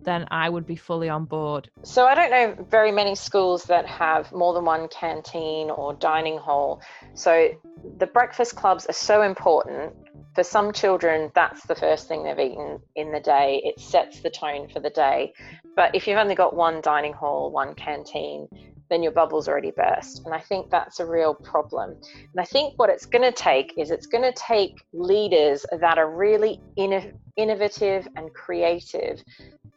[0.04, 1.70] then I would be fully on board.
[1.84, 6.38] So I don't know very many schools that have more than one canteen or dining
[6.38, 6.82] hall.
[7.14, 7.50] So
[7.98, 9.94] the breakfast clubs are so important.
[10.36, 13.62] For some children, that's the first thing they've eaten in the day.
[13.64, 15.34] It sets the tone for the day.
[15.76, 18.48] But if you've only got one dining hall, one canteen,
[18.90, 20.26] then your bubble's already burst.
[20.26, 21.92] And I think that's a real problem.
[21.92, 25.98] And I think what it's going to take is it's going to take leaders that
[25.98, 29.22] are really innovative and creative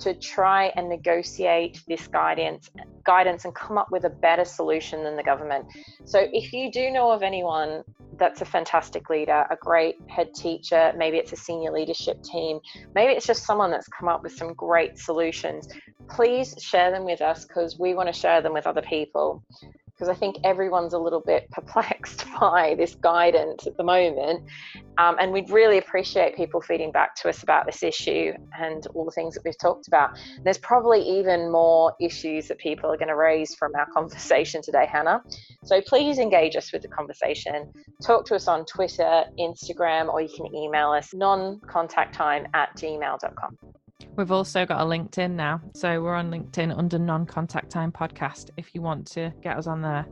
[0.02, 2.70] to try and negotiate this guidance
[3.04, 5.66] guidance and come up with a better solution than the government.
[6.04, 7.82] So if you do know of anyone
[8.18, 12.60] that's a fantastic leader, a great head teacher, maybe it's a senior leadership team,
[12.94, 15.68] maybe it's just someone that's come up with some great solutions,
[16.08, 19.42] please share them with us because we want to share them with other people
[20.02, 24.42] because I think everyone's a little bit perplexed by this guidance at the moment.
[24.98, 29.04] Um, and we'd really appreciate people feeding back to us about this issue and all
[29.04, 30.18] the things that we've talked about.
[30.42, 34.88] There's probably even more issues that people are going to raise from our conversation today,
[34.90, 35.22] Hannah.
[35.64, 37.72] So please engage us with the conversation.
[38.04, 43.81] Talk to us on Twitter, Instagram, or you can email us non at gmail.com.
[44.16, 45.60] We've also got a LinkedIn now.
[45.74, 49.66] So we're on LinkedIn under Non Contact Time Podcast if you want to get us
[49.66, 50.06] on there.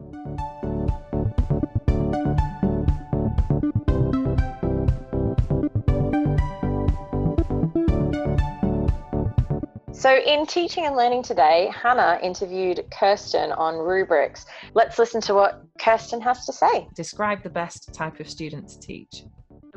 [9.92, 14.46] So, in teaching and learning today, Hannah interviewed Kirsten on rubrics.
[14.72, 16.88] Let's listen to what Kirsten has to say.
[16.94, 19.24] Describe the best type of student to teach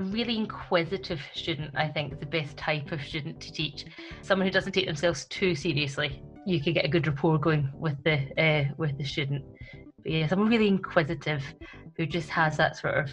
[0.04, 3.86] really inquisitive student, I think, is the best type of student to teach.
[4.22, 6.22] Someone who doesn't take themselves too seriously.
[6.46, 9.44] You could get a good rapport going with the uh, with the student.
[10.04, 11.44] But yeah, someone really inquisitive
[11.98, 13.10] who just has that sort of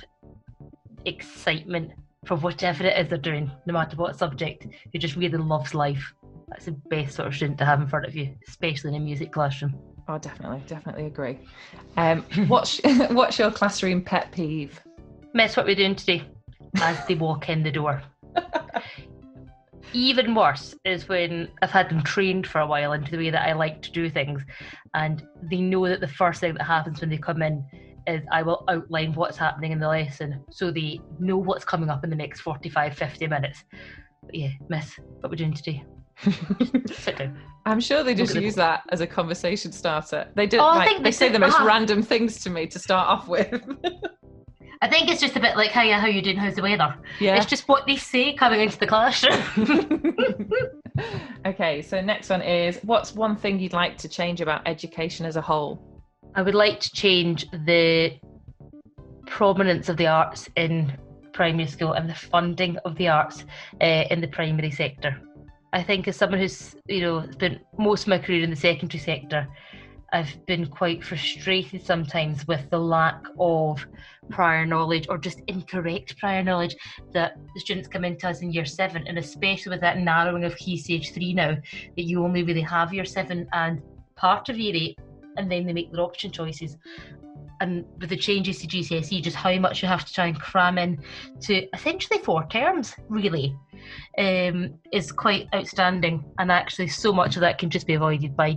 [1.04, 1.92] excitement
[2.26, 6.12] for whatever it is they're doing, no matter what subject, who just really loves life.
[6.48, 9.00] That's the best sort of student to have in front of you, especially in a
[9.00, 9.78] music classroom.
[10.08, 11.38] Oh, definitely, definitely agree.
[11.96, 12.80] Um, what's
[13.10, 14.80] what's your classroom pet peeve?
[15.32, 16.24] Miss what we're doing today
[16.76, 18.02] as they walk in the door.
[19.92, 23.48] Even worse is when I've had them trained for a while into the way that
[23.48, 24.42] I like to do things,
[24.94, 27.64] and they know that the first thing that happens when they come in
[28.06, 32.04] is I will outline what's happening in the lesson so they know what's coming up
[32.04, 33.64] in the next 45, 50 minutes.
[34.24, 35.84] But yeah, miss, what we're doing today.
[36.92, 37.38] Sit down.
[37.66, 40.28] I'm sure they just use that as a conversation starter.
[40.34, 40.58] They do.
[40.58, 43.28] Oh, like, they, they say the most uh, random things to me to start off
[43.28, 43.62] with.
[44.82, 46.94] I think it's just a bit like how you how you doing, how's the weather?
[47.18, 47.36] Yeah.
[47.36, 50.14] It's just what they say coming into the classroom.
[51.46, 55.36] okay, so next one is what's one thing you'd like to change about education as
[55.36, 55.82] a whole?
[56.34, 58.18] I would like to change the
[59.26, 60.96] prominence of the arts in
[61.34, 63.44] primary school and the funding of the arts
[63.82, 65.20] uh, in the primary sector.
[65.72, 68.98] I think as someone who's you know spent most of my career in the secondary
[68.98, 69.46] sector,
[70.12, 73.86] I've been quite frustrated sometimes with the lack of
[74.30, 76.76] prior knowledge or just incorrect prior knowledge
[77.12, 80.56] that the students come into us in year seven, and especially with that narrowing of
[80.56, 81.56] key stage three now,
[81.96, 83.82] that you only really have year seven and
[84.16, 84.98] part of year eight,
[85.36, 86.76] and then they make their option choices.
[87.62, 90.78] And with the changes to GCSE, just how much you have to try and cram
[90.78, 91.02] in
[91.42, 93.54] to essentially four terms, really,
[94.16, 96.24] um, is quite outstanding.
[96.38, 98.56] And actually, so much of that can just be avoided by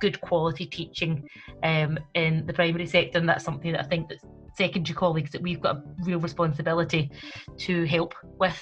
[0.00, 1.28] good quality teaching
[1.62, 4.18] um, in the primary sector, and that's something that I think that
[4.56, 7.10] secondary colleagues that we've got a real responsibility
[7.58, 8.56] to help with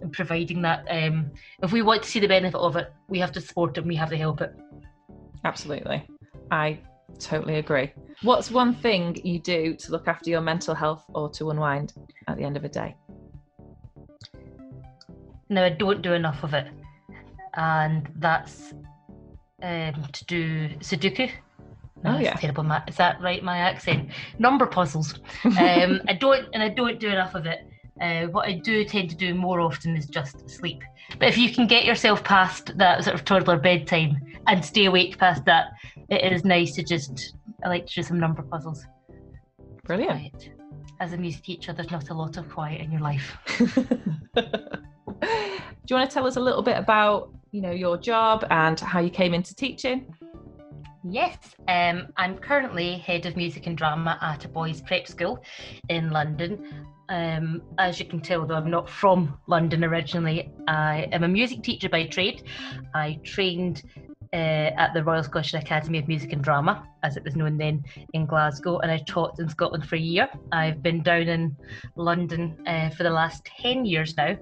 [0.00, 0.86] and providing that.
[0.90, 1.30] Um,
[1.62, 3.88] if we want to see the benefit of it, we have to support it and
[3.88, 4.54] we have to help it.
[5.44, 6.06] Absolutely,
[6.50, 6.78] I
[7.18, 7.92] totally agree.
[8.22, 11.92] What's one thing you do to look after your mental health or to unwind
[12.28, 12.96] at the end of a day?
[15.48, 16.66] No, I don't do enough of it,
[17.54, 18.72] and that's
[19.62, 21.30] um, to do Sudoku.
[22.06, 22.64] Oh yeah, terrible.
[22.64, 22.88] Matt.
[22.88, 23.42] Is that right?
[23.42, 24.10] My accent.
[24.38, 25.14] Number puzzles.
[25.44, 27.66] um, I don't, and I don't do enough of it.
[28.00, 30.82] Uh, what I do tend to do more often is just sleep.
[31.18, 35.18] But if you can get yourself past that sort of toddler bedtime and stay awake
[35.18, 35.72] past that,
[36.10, 37.34] it is nice to just.
[37.64, 38.84] I like to do some number puzzles.
[39.84, 40.32] Brilliant.
[40.32, 40.50] Quiet.
[41.00, 43.36] As a music teacher, there's not a lot of quiet in your life.
[45.86, 48.78] Do you want to tell us a little bit about, you know, your job and
[48.80, 50.12] how you came into teaching?
[51.04, 51.36] Yes,
[51.68, 55.42] um, I'm currently head of music and drama at a boys' prep school
[55.88, 56.86] in London.
[57.08, 61.62] Um, as you can tell, though I'm not from London originally, I am a music
[61.62, 62.42] teacher by trade.
[62.94, 63.82] I trained
[64.32, 64.36] uh,
[64.76, 68.26] at the Royal Scottish Academy of Music and Drama, as it was known then in
[68.26, 70.28] Glasgow, and I taught in Scotland for a year.
[70.50, 71.56] I've been down in
[71.94, 74.36] London uh, for the last 10 years now,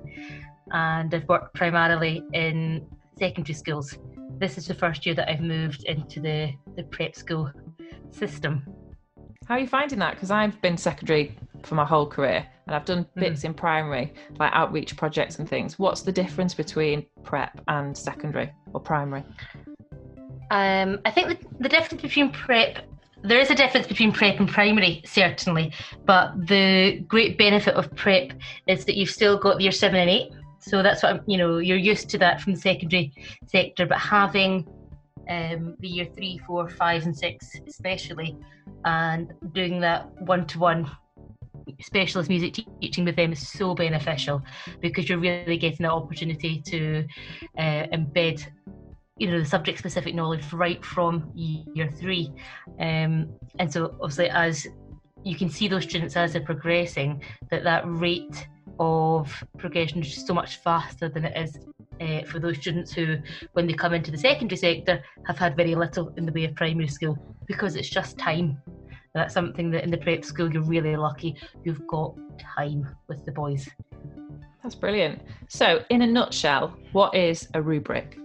[0.73, 2.87] and I've worked primarily in
[3.19, 3.99] secondary schools.
[4.39, 7.51] This is the first year that I've moved into the, the prep school
[8.11, 8.65] system.
[9.47, 10.15] How are you finding that?
[10.15, 14.53] Because I've been secondary for my whole career and I've done bits in primary, like
[14.55, 15.79] outreach projects and things.
[15.79, 19.25] What's the difference between prep and secondary or primary?
[20.51, 22.87] Um, I think the, the difference between prep,
[23.23, 25.73] there is a difference between prep and primary, certainly,
[26.05, 28.33] but the great benefit of prep
[28.67, 30.33] is that you've still got your seven and eight.
[30.67, 33.13] So that's what you know, you're used to that from the secondary
[33.47, 34.67] sector, but having
[35.29, 38.37] um, the year three, four, five, and six, especially,
[38.85, 40.91] and doing that one to one
[41.81, 44.43] specialist music teaching with them is so beneficial
[44.81, 47.07] because you're really getting that opportunity to
[47.59, 48.47] uh, embed
[49.17, 52.33] you know the subject specific knowledge right from year three.
[52.81, 54.67] Um, and so obviously as
[55.23, 58.49] you can see those students as they're progressing that that rate
[58.79, 61.59] of progression is just so much faster than it is
[62.01, 63.17] uh, for those students who
[63.53, 66.55] when they come into the secondary sector have had very little in the way of
[66.55, 67.17] primary school
[67.47, 68.61] because it's just time
[69.15, 72.15] that's something that in the prep school you're really lucky you've got
[72.57, 73.69] time with the boys
[74.65, 75.21] That's brilliant.
[75.49, 78.19] So, in a nutshell, what is a rubric?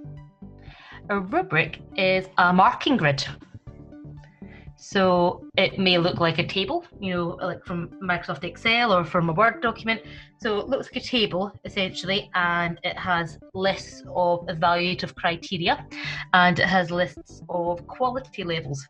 [1.10, 3.28] A rubric is a marking grid.
[4.82, 9.30] So it may look like a table, you know, like from Microsoft Excel or from
[9.30, 10.02] a Word document.
[10.38, 15.86] So it looks like a table essentially, and it has lists of evaluative criteria
[16.34, 18.88] and it has lists of quality levels.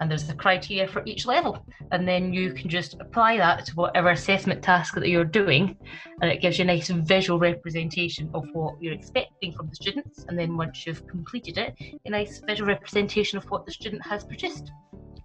[0.00, 1.64] And there's the criteria for each level.
[1.92, 5.76] And then you can just apply that to whatever assessment task that you're doing.
[6.22, 10.24] And it gives you a nice visual representation of what you're expecting from the students.
[10.26, 11.74] And then once you've completed it,
[12.04, 14.72] a nice visual representation of what the student has produced.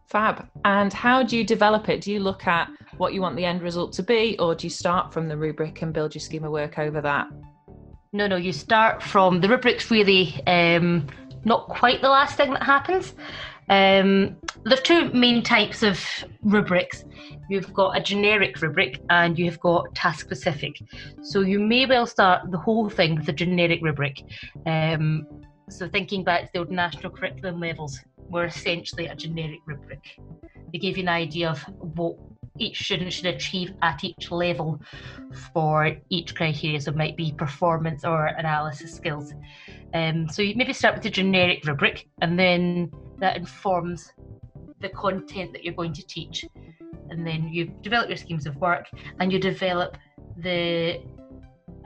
[0.06, 0.48] Fab.
[0.64, 2.02] And how do you develop it?
[2.02, 4.72] Do you look at what you want the end result to be, or do you
[4.72, 7.28] start from the rubric and build your schema work over that?
[8.14, 11.08] No, no, you start from the rubric's really um,
[11.44, 13.14] not quite the last thing that happens.
[13.68, 16.00] Um, there are two main types of
[16.44, 17.04] rubrics.
[17.50, 20.82] You've got a generic rubric and you've got task specific.
[21.24, 24.22] So you may well start the whole thing with a generic rubric.
[24.66, 25.28] Um,
[25.70, 28.00] so thinking back to the old national curriculum levels
[28.30, 30.04] were essentially a generic rubric.
[30.72, 31.62] They gave you an idea of
[31.98, 32.16] what
[32.58, 34.82] each student should achieve at each level
[35.54, 36.80] for each criteria.
[36.80, 39.34] So it might be performance or analysis skills.
[39.94, 44.12] Um, so you maybe start with a generic rubric, and then that informs
[44.82, 46.46] the content that you're going to teach.
[47.10, 48.88] And then you develop your schemes of work,
[49.20, 49.98] and you develop
[50.38, 51.02] the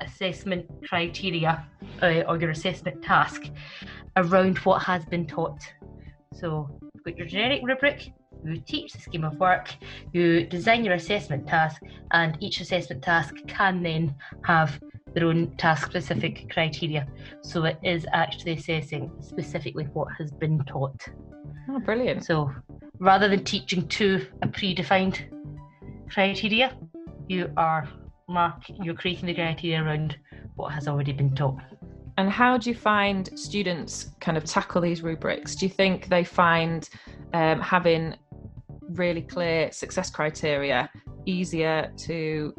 [0.01, 1.65] assessment criteria
[2.01, 3.43] uh, or your assessment task
[4.15, 5.61] around what has been taught.
[6.33, 8.11] So you've got your generic rubric,
[8.45, 9.73] you teach the scheme of work,
[10.13, 14.79] you design your assessment task, and each assessment task can then have
[15.13, 17.07] their own task specific criteria.
[17.41, 21.07] So it is actually assessing specifically what has been taught.
[21.69, 22.23] Oh, brilliant.
[22.25, 22.51] So
[22.99, 25.19] rather than teaching to a predefined
[26.09, 26.77] criteria,
[27.27, 27.87] you are
[28.27, 30.15] mark you're creating the criteria around
[30.55, 31.59] what has already been taught.
[32.19, 35.55] And how do you find students kind of tackle these rubrics?
[35.55, 36.89] Do you think they find
[37.33, 38.13] um, having
[38.89, 40.89] really clear success criteria
[41.25, 42.53] easier to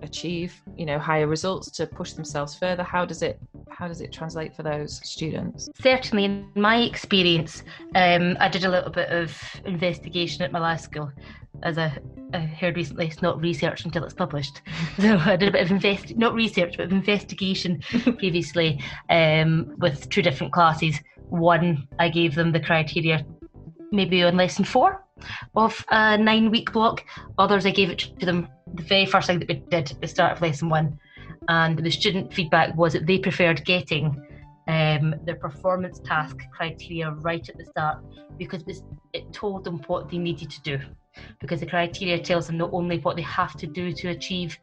[0.00, 2.82] achieve, you know, higher results to push themselves further?
[2.82, 3.38] How does it
[3.68, 5.68] how does it translate for those students?
[5.82, 7.62] Certainly, in my experience,
[7.94, 9.36] um, I did a little bit of
[9.66, 11.12] investigation at my last school.
[11.64, 11.98] As I,
[12.34, 14.60] I heard recently, it's not research until it's published.
[14.98, 17.80] So I did a bit of invest, not research, but investigation
[18.18, 21.00] previously um, with two different classes.
[21.30, 23.24] One, I gave them the criteria
[23.90, 25.04] maybe on lesson four
[25.54, 27.04] of a nine week block.
[27.38, 30.08] Others, I gave it to them the very first thing that we did at the
[30.08, 30.98] start of lesson one.
[31.48, 34.04] And the student feedback was that they preferred getting
[34.68, 37.98] um, their performance task criteria right at the start
[38.38, 38.64] because
[39.12, 40.78] it told them what they needed to do.
[41.40, 44.58] Because the criteria tells them not only what they have to do to achieve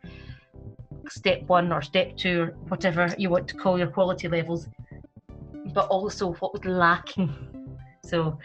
[1.09, 4.67] step one or step two or whatever you want to call your quality levels,
[5.73, 7.33] but also what was lacking.
[8.03, 8.37] So,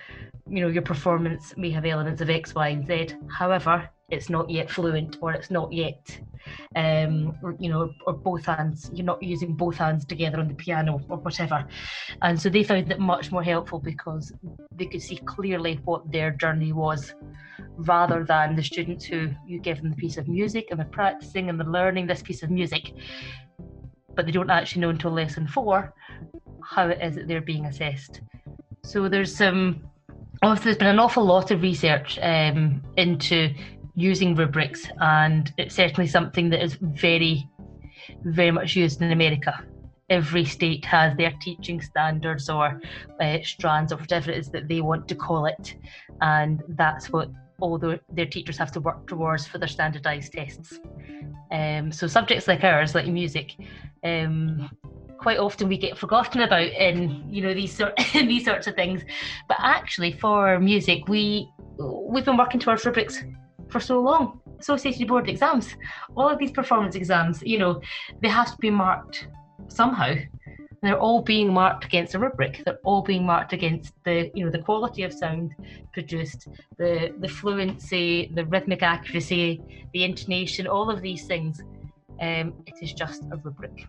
[0.48, 3.14] you know, your performance may have elements of X, Y, and Z.
[3.28, 6.20] However, it's not yet fluent or it's not yet
[6.76, 10.54] um or, you know or both hands you're not using both hands together on the
[10.54, 11.66] piano or whatever.
[12.22, 14.32] And so they found it much more helpful because
[14.72, 17.14] they could see clearly what their journey was
[17.78, 21.50] rather than the students who you give them the piece of music and they're practicing
[21.50, 22.92] and they're learning this piece of music
[24.14, 25.92] but they don't actually know until lesson four
[26.64, 28.20] how it is that they're being assessed.
[28.82, 29.82] So there's some
[30.42, 33.54] um, there's been an awful lot of research um, into
[33.96, 37.48] using rubrics, and it's certainly something that is very,
[38.24, 39.64] very much used in America.
[40.10, 42.80] Every state has their teaching standards or
[43.20, 45.74] uh, strands or whatever it is that they want to call it,
[46.20, 50.78] and that's what all the, their teachers have to work towards for their standardized tests.
[51.50, 53.54] Um, so subjects like ours, like music,
[54.04, 54.70] um,
[55.18, 59.02] quite often we get forgotten about in you know these sort these sorts of things.
[59.48, 63.24] But actually, for music, we we've been working towards rubrics
[63.68, 64.40] for so long.
[64.58, 65.76] Associated board exams,
[66.16, 67.80] all of these performance exams, you know,
[68.22, 69.28] they have to be marked
[69.68, 70.14] somehow.
[70.82, 72.62] They're all being marked against a rubric.
[72.64, 75.54] They're all being marked against the, you know, the quality of sound
[75.92, 76.48] produced,
[76.78, 79.60] the the fluency, the rhythmic accuracy,
[79.92, 81.62] the intonation, all of these things.
[82.20, 83.86] Um, it is just a rubric.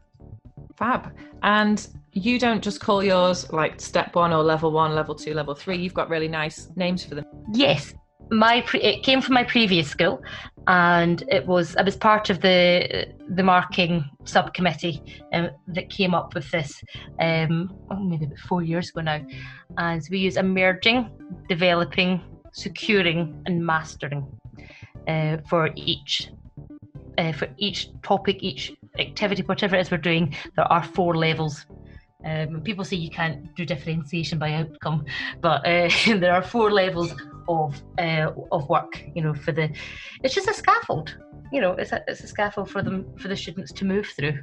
[0.76, 1.12] Fab.
[1.44, 5.56] And you don't just call yours like step one or level one, level two, level
[5.56, 5.78] three.
[5.78, 7.26] You've got really nice names for them.
[7.54, 7.94] Yes,
[8.30, 10.22] my pre- it came from my previous school
[10.68, 15.02] and it was I was part of the the marking subcommittee
[15.34, 16.84] um, that came up with this
[17.20, 19.22] um, oh, maybe about four years ago now.
[19.78, 21.10] And we use emerging
[21.48, 22.22] developing
[22.52, 24.26] securing and mastering
[25.08, 26.32] uh, for each
[27.18, 31.66] uh, for each topic each activity whatever it is we're doing there are four levels
[32.28, 35.06] um, people say you can't do differentiation by outcome,
[35.42, 37.14] but uh, there are four levels
[37.48, 39.04] of uh, of work.
[39.16, 39.70] You know, for the
[40.24, 41.18] it's just a scaffold.
[41.52, 44.40] You know, it's a it's a scaffold for them for the students to move through.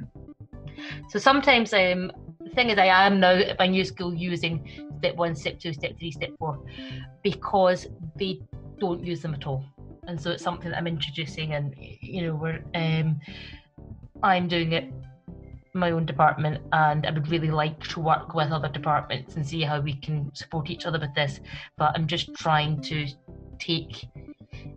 [1.09, 4.67] So sometimes, um, the thing is, I am now at my new school using
[4.97, 6.59] step one, step two, step three, step four,
[7.23, 8.41] because they
[8.79, 9.63] don't use them at all,
[10.07, 13.19] and so it's something that I'm introducing, and you know, we're um,
[14.23, 14.91] I'm doing it
[15.75, 19.61] my own department and I would really like to work with other departments and see
[19.61, 21.41] how we can support each other with this.
[21.77, 23.07] But I'm just trying to
[23.59, 24.07] take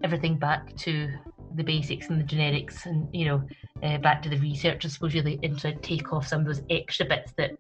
[0.02, 1.08] everything back to
[1.54, 3.42] the basics and the generics and you know
[3.82, 6.62] uh, back to the research I suppose really and to take off some of those
[6.68, 7.52] extra bits that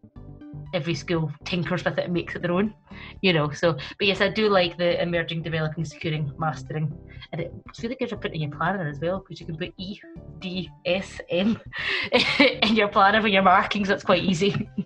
[0.74, 2.74] every school tinkers with it and makes it their own
[3.22, 6.92] you know so but yes i do like the emerging developing securing mastering.
[7.32, 9.72] And it's really good for putting in your planner as well because you can put
[9.76, 10.00] e
[10.38, 11.60] d s m
[12.62, 14.68] in your planner for your markings that's quite easy.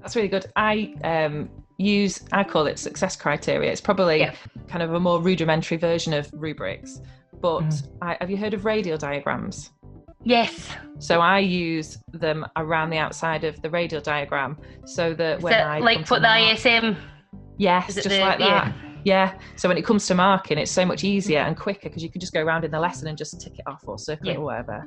[0.00, 0.46] That's really good.
[0.56, 3.70] I um use i call it success criteria.
[3.70, 4.34] It's probably yeah.
[4.66, 7.00] kind of a more rudimentary version of rubrics
[7.40, 7.88] but mm.
[8.02, 9.70] I, have you heard of radial diagrams
[10.24, 10.68] Yes.
[10.98, 15.78] So I use them around the outside of the radial diagram so that when I
[15.78, 16.96] like put the mark, ISM.
[17.56, 18.74] Yes, just the, like that.
[19.04, 19.32] Yeah.
[19.32, 19.38] yeah.
[19.56, 22.20] So when it comes to marking, it's so much easier and quicker because you can
[22.20, 24.34] just go around in the lesson and just tick it off or circle yeah.
[24.34, 24.86] it or whatever.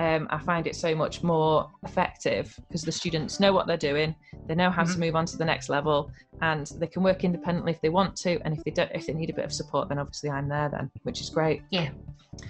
[0.00, 4.14] Um, I find it so much more effective because the students know what they're doing,
[4.46, 4.94] they know how mm-hmm.
[4.94, 8.16] to move on to the next level, and they can work independently if they want
[8.16, 8.40] to.
[8.46, 10.70] And if they don't, if they need a bit of support, then obviously I'm there
[10.70, 11.62] then, which is great.
[11.70, 11.90] Yeah,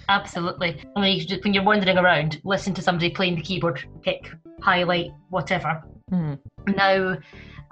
[0.09, 0.81] Absolutely.
[0.97, 4.31] I mean, when you're wandering around, listen to somebody playing the keyboard, pick,
[4.61, 5.83] highlight, whatever.
[6.11, 6.39] Mm.
[6.69, 7.19] Now,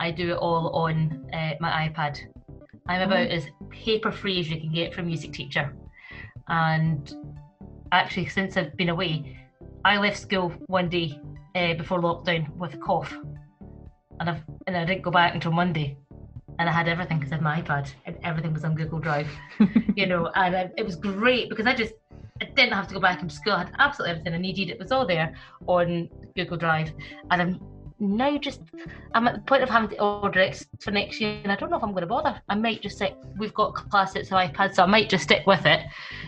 [0.00, 2.18] I do it all on uh, my iPad.
[2.88, 3.30] I'm about mm.
[3.30, 5.74] as paper free as you can get from a music teacher.
[6.48, 7.12] And
[7.92, 9.38] actually, since I've been away,
[9.84, 11.20] I left school one day
[11.54, 13.12] uh, before lockdown with a cough,
[14.20, 15.96] and I've and I didn't go back until Monday
[16.58, 19.28] and I had everything because I had my iPad and everything was on Google Drive,
[19.96, 21.94] you know, and I, it was great because I just
[22.40, 23.54] I didn't have to go back into school.
[23.54, 24.70] I had absolutely everything I needed.
[24.70, 25.34] It was all there
[25.66, 26.92] on Google Drive,
[27.30, 27.60] and I'm
[28.00, 28.60] now just
[29.14, 31.70] I'm at the point of having to order it for next year, and I don't
[31.70, 32.40] know if I'm going to bother.
[32.48, 35.46] I might just say We've got class classes on iPad, so I might just stick
[35.46, 35.84] with it.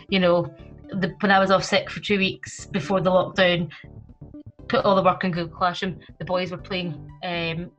[0.09, 0.53] You know,
[0.91, 3.69] the, when I was off sick for two weeks before the lockdown,
[4.67, 5.99] put all the work in Google Classroom.
[6.19, 7.71] The boys were playing um,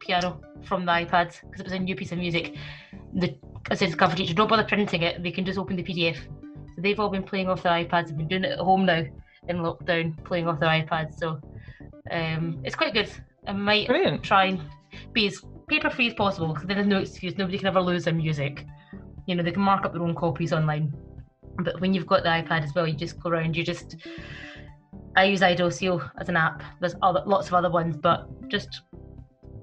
[0.00, 2.56] piano from the iPads because it was a new piece of music.
[3.14, 3.36] The
[3.70, 5.22] I said to cover teacher, don't bother printing it.
[5.22, 6.16] They can just open the PDF.
[6.16, 8.08] So they've all been playing off their iPads.
[8.08, 9.04] They've been doing it at home now
[9.48, 11.18] in lockdown, playing off their iPads.
[11.18, 11.40] So
[12.10, 13.10] um, it's quite good.
[13.46, 14.22] I might Brilliant.
[14.22, 14.60] try and
[15.12, 17.36] be as paper free as possible because there is no excuse.
[17.36, 18.64] Nobody can ever lose their music.
[19.26, 20.92] You know, they can mark up their own copies online.
[21.62, 23.96] But when you've got the iPad as well, you just go around, you just
[25.16, 26.62] I use iDoceo as an app.
[26.80, 28.82] There's other, lots of other ones, but just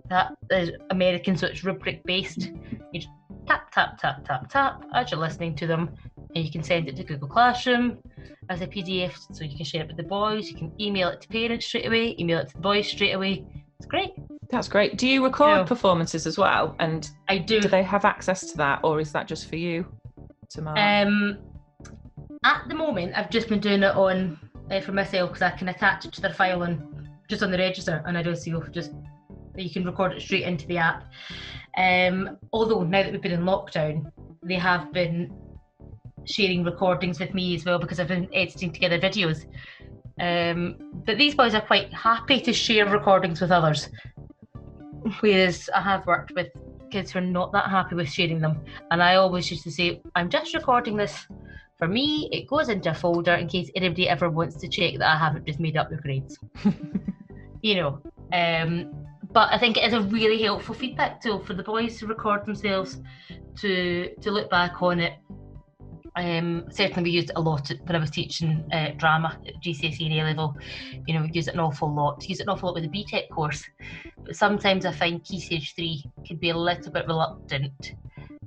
[0.09, 2.51] that is American, so it's rubric based.
[2.91, 3.09] You just
[3.47, 5.89] tap, tap, tap, tap, tap as you're listening to them,
[6.35, 7.97] and you can send it to Google Classroom
[8.49, 10.49] as a PDF, so you can share it with the boys.
[10.49, 13.45] You can email it to parents straight away, email it to the boys straight away.
[13.79, 14.11] It's great.
[14.49, 14.97] That's great.
[14.97, 15.63] Do you record Yeah.
[15.63, 16.75] performances as well?
[16.79, 17.59] And I do.
[17.59, 19.85] do they have access to that, or is that just for you
[20.51, 20.77] to mark?
[20.77, 21.37] Um,
[22.47, 24.39] at the moment, I've just been doing it on
[24.71, 26.81] uh, for myself because I can attach it to their file and
[27.27, 28.91] just on the register, and I do see just
[29.57, 31.03] you can record it straight into the app.
[31.77, 34.09] Um, although now that we've been in lockdown,
[34.43, 35.33] they have been
[36.23, 39.45] sharing recordings with me as well because I've been editing together videos.
[40.19, 43.89] Um, but these boys are quite happy to share recordings with others,
[45.19, 46.47] whereas I have worked with
[46.91, 48.61] kids who are not that happy with sharing them.
[48.91, 51.27] And I always used to say, I'm just recording this
[51.78, 52.30] for me.
[52.32, 55.45] It goes into a folder in case anybody ever wants to check that I haven't
[55.45, 56.38] just made up the grades.
[57.61, 58.01] you know.
[58.34, 62.07] Um, but I think it is a really helpful feedback tool for the boys to
[62.07, 63.01] record themselves,
[63.59, 65.13] to to look back on it.
[66.15, 70.05] Um, certainly, we used it a lot when I was teaching uh, drama at GCSE
[70.05, 70.55] and A level.
[71.05, 72.28] You know, we use it an awful lot.
[72.28, 73.63] Use it an awful lot with the BTEC course.
[74.25, 77.93] But sometimes I find Key Stage 3 can be a little bit reluctant.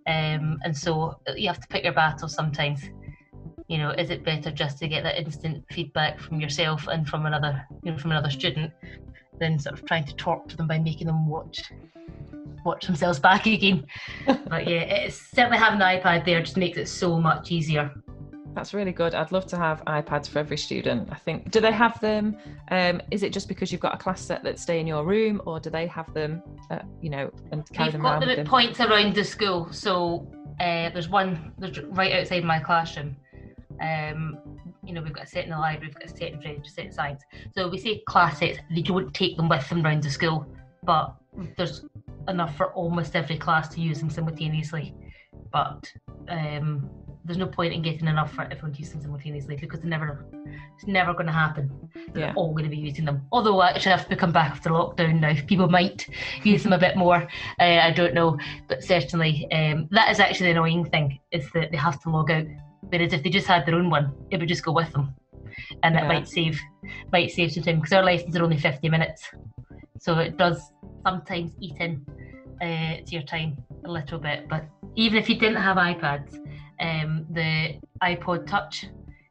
[0.08, 2.80] Um, and so you have to pick your battles sometimes.
[3.70, 7.26] You know, is it better just to get that instant feedback from yourself and from
[7.26, 8.72] another, you know, from another student,
[9.38, 11.70] than sort of trying to talk to them by making them watch
[12.64, 13.86] watch themselves back again.
[14.26, 17.92] but yeah, it's certainly having the iPad there just makes it so much easier.
[18.56, 19.14] That's really good.
[19.14, 21.08] I'd love to have iPads for every student.
[21.12, 21.52] I think.
[21.52, 22.36] Do they have them?
[22.72, 25.40] Um, is it just because you've got a class set that stay in your room,
[25.46, 26.42] or do they have them?
[26.72, 28.46] Uh, you know, and carry We've them got them at them?
[28.46, 29.72] points around the school.
[29.72, 30.26] So
[30.58, 33.14] uh, there's one there's right outside my classroom.
[33.80, 34.38] Um,
[34.84, 36.66] you know, we've got a set in the library, we've got a set in French,
[36.66, 37.22] a set in science.
[37.54, 40.46] So we say class sets, they don't take them with them around the school,
[40.82, 41.14] but
[41.56, 41.84] there's
[42.28, 44.94] enough for almost every class to use them simultaneously.
[45.52, 45.92] But
[46.28, 46.88] um,
[47.24, 50.26] there's no point in getting enough for everyone to use them simultaneously because they're never,
[50.76, 51.70] it's never going to happen.
[52.12, 52.32] They're Yeah.
[52.36, 53.22] all going to be using them.
[53.32, 55.34] Although actually, I've become back after lockdown now.
[55.46, 56.06] People might
[56.44, 57.26] use them a bit more.
[57.58, 61.70] Uh, I don't know, but certainly um, that is actually the annoying thing is that
[61.70, 62.46] they have to log out.
[62.90, 65.14] Whereas if they just had their own one, it would just go with them,
[65.82, 66.08] and that Yeah.
[66.08, 66.60] might save
[67.12, 69.22] might save some time because our lessons are only fifty minutes,
[69.98, 70.72] so it does
[71.06, 72.04] sometimes eat in
[72.60, 74.48] uh, to your time a little bit.
[74.48, 74.64] But
[74.96, 76.34] even if you didn't have iPads,
[76.80, 78.86] um, the iPod Touch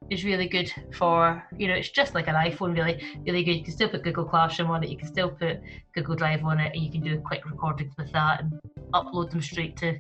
[0.10, 3.56] is really good for you know it's just like an iPhone really really good.
[3.56, 4.90] You can still put Google Classroom on it.
[4.90, 5.62] You can still put
[5.94, 8.60] Google Drive on it, and you can do quick recordings with that and
[8.94, 10.00] upload them straight to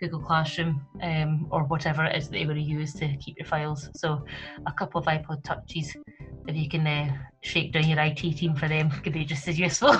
[0.00, 3.46] Google Classroom um, or whatever it is that you're going to use to keep your
[3.46, 3.88] files.
[3.94, 4.24] So
[4.66, 5.96] a couple of iPod Touches,
[6.48, 9.58] if you can uh, shake down your IT team for them, could be just as
[9.58, 9.94] useful.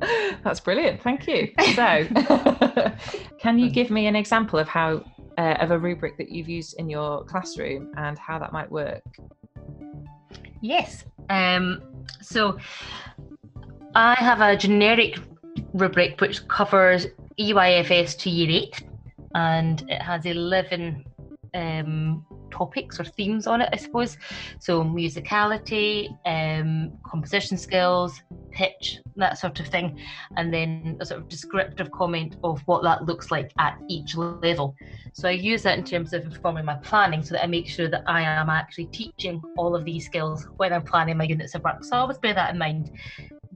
[0.44, 1.02] That's brilliant.
[1.02, 1.52] Thank you.
[1.74, 2.06] So,
[3.38, 5.04] can you give me an example of how
[5.38, 9.02] uh, of a rubric that you've used in your classroom and how that might work?
[10.60, 11.04] Yes.
[11.30, 11.82] Um,
[12.20, 12.58] so
[13.94, 15.18] I have a generic
[15.72, 17.06] rubric which covers
[17.38, 18.82] EYFS to year eight,
[19.34, 21.04] and it has 11
[21.54, 24.16] um, topics or themes on it, I suppose.
[24.58, 29.98] So musicality, um, composition skills, pitch, that sort of thing,
[30.36, 34.74] and then a sort of descriptive comment of what that looks like at each level.
[35.12, 37.88] So I use that in terms of informing my planning so that I make sure
[37.88, 41.62] that I am actually teaching all of these skills when I'm planning my units of
[41.62, 41.84] work.
[41.84, 42.90] So I always bear that in mind.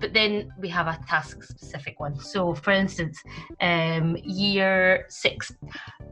[0.03, 2.19] But then we have a task specific one.
[2.19, 3.23] So, for instance,
[3.61, 5.53] um, year six,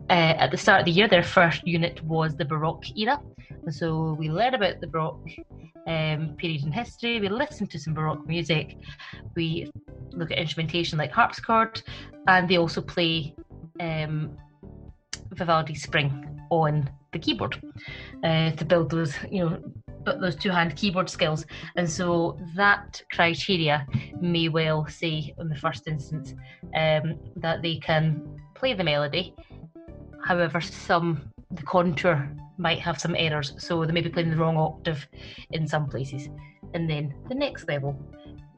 [0.09, 3.21] uh, at the start of the year, their first unit was the Baroque era.
[3.65, 5.29] And so we learn about the Baroque
[5.89, 8.77] um, period in history, we listen to some Baroque music,
[9.35, 9.69] we
[10.13, 11.83] look at instrumentation like harpsichord,
[12.29, 13.35] and they also play
[13.81, 14.37] um,
[15.33, 17.61] Vivaldi Spring on the keyboard
[18.23, 19.59] uh, to build those, you know,
[20.05, 21.45] but those two-hand keyboard skills.
[21.77, 23.87] And so that criteria
[24.21, 26.35] may well say, in the first instance,
[26.75, 29.35] um, that they can play the melody.
[30.25, 34.57] However, some the contour might have some errors, so they may be playing the wrong
[34.57, 35.09] octave
[35.51, 36.29] in some places.
[36.75, 37.99] And then the next level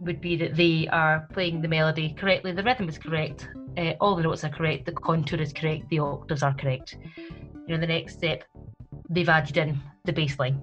[0.01, 4.17] would be that they are playing the melody correctly, the rhythm is correct, uh, all
[4.17, 6.99] the notes are correct, the contour is correct, the octaves are correct.
[7.67, 8.45] You know, the next step,
[9.09, 10.61] they've added in the bass line.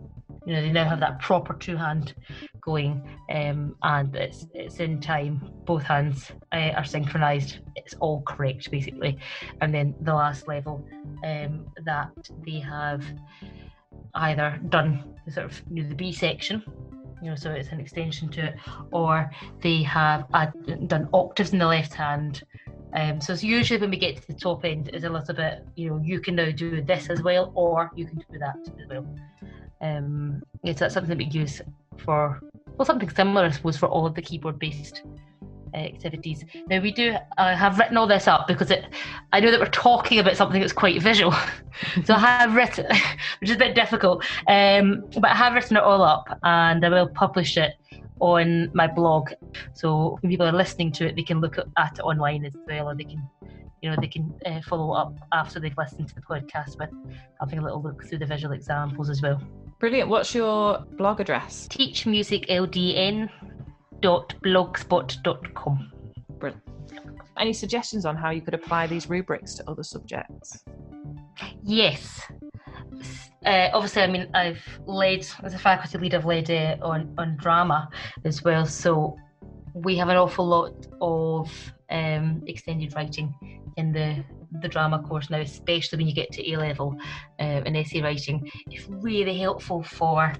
[0.50, 2.16] You know, they now have that proper two hand
[2.60, 5.48] going, um, and it's it's in time.
[5.64, 7.60] Both hands uh, are synchronized.
[7.76, 9.20] It's all correct, basically.
[9.62, 10.84] And then the last level,
[11.24, 12.10] um, that
[12.48, 13.06] they have
[14.16, 16.64] either done the sort of you know, the B section,
[17.22, 18.56] you know, so it's an extension to it,
[18.90, 19.30] or
[19.62, 20.26] they have
[20.88, 22.42] done octaves in the left hand.
[22.94, 25.64] Um, so it's usually when we get to the top end, is a little bit,
[25.76, 28.88] you know, you can now do this as well, or you can do that as
[28.90, 29.06] well.
[29.82, 31.62] Um, yeah, so that's something that we use
[31.98, 32.40] for,
[32.78, 35.04] well, something similar, I suppose, for all of the keyboard-based
[35.74, 36.46] activities.
[36.68, 38.86] Now we do I have written all this up because it
[39.34, 41.34] I know that we're talking about something that's quite visual.
[42.06, 42.86] so I have written
[43.40, 44.26] which is a bit difficult.
[44.48, 47.74] Um, but I have written it all up and I will publish it
[48.20, 49.32] on my blog.
[49.74, 52.90] So when people are listening to it they can look at it online as well
[52.90, 53.22] or they can
[53.82, 56.90] you know they can uh, follow up after they've listened to the podcast with
[57.40, 59.42] having a little look through the visual examples as well.
[59.80, 60.10] Brilliant.
[60.10, 61.68] What's your blog address?
[61.70, 63.30] Teach Music LDN
[64.02, 65.92] blogspot.com.
[66.38, 66.64] Brilliant.
[67.38, 70.66] Any suggestions on how you could apply these rubrics to other subjects?
[71.64, 72.22] Yes.
[73.46, 77.38] Uh, obviously, I mean, I've led as a faculty lead, I've led uh, on on
[77.38, 77.88] drama
[78.26, 78.66] as well.
[78.66, 79.16] So
[79.74, 81.50] we have an awful lot of
[81.90, 83.34] um, extended writing
[83.78, 84.26] in the
[84.62, 86.96] the drama course now, especially when you get to A level
[87.40, 88.50] uh, and essay writing.
[88.72, 90.34] It's really helpful for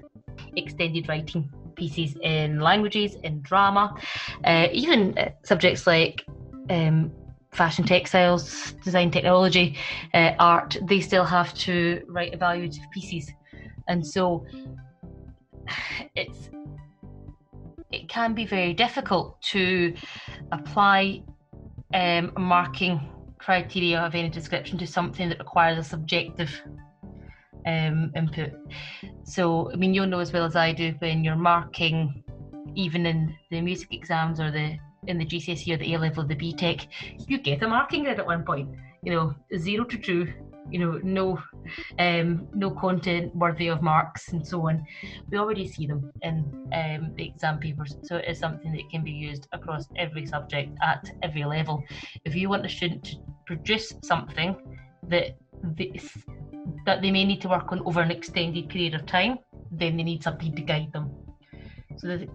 [0.56, 3.94] extended writing pieces in languages, in drama,
[4.44, 6.24] uh, even uh, subjects like
[6.68, 7.12] um,
[7.52, 9.76] fashion textiles, design technology,
[10.14, 13.30] uh, art, they still have to write evaluative pieces.
[13.88, 14.44] And so
[16.14, 16.50] it's
[17.90, 19.94] it can be very difficult to
[20.52, 21.22] apply
[21.92, 23.00] um, marking
[23.40, 26.50] criteria of any description to something that requires a subjective
[27.66, 28.52] um, input.
[29.24, 32.22] So, I mean, you'll know as well as I do when you're marking,
[32.74, 36.36] even in the music exams or the in the GCSE or the A level, the
[36.36, 36.86] BTEC,
[37.26, 38.68] you get a marking grid at one point.
[39.02, 40.32] You know, zero to two.
[40.70, 41.42] You know, no,
[41.98, 44.84] um, no content worthy of marks and so on.
[45.28, 49.02] We already see them in um, the exam papers, so it is something that can
[49.02, 51.82] be used across every subject at every level.
[52.24, 53.16] If you want a student to
[53.50, 54.54] produce something
[55.08, 55.36] that
[55.76, 56.16] this
[56.86, 59.38] that they may need to work on over an extended period of time,
[59.72, 61.10] then they need something to guide them.
[61.96, 62.28] So the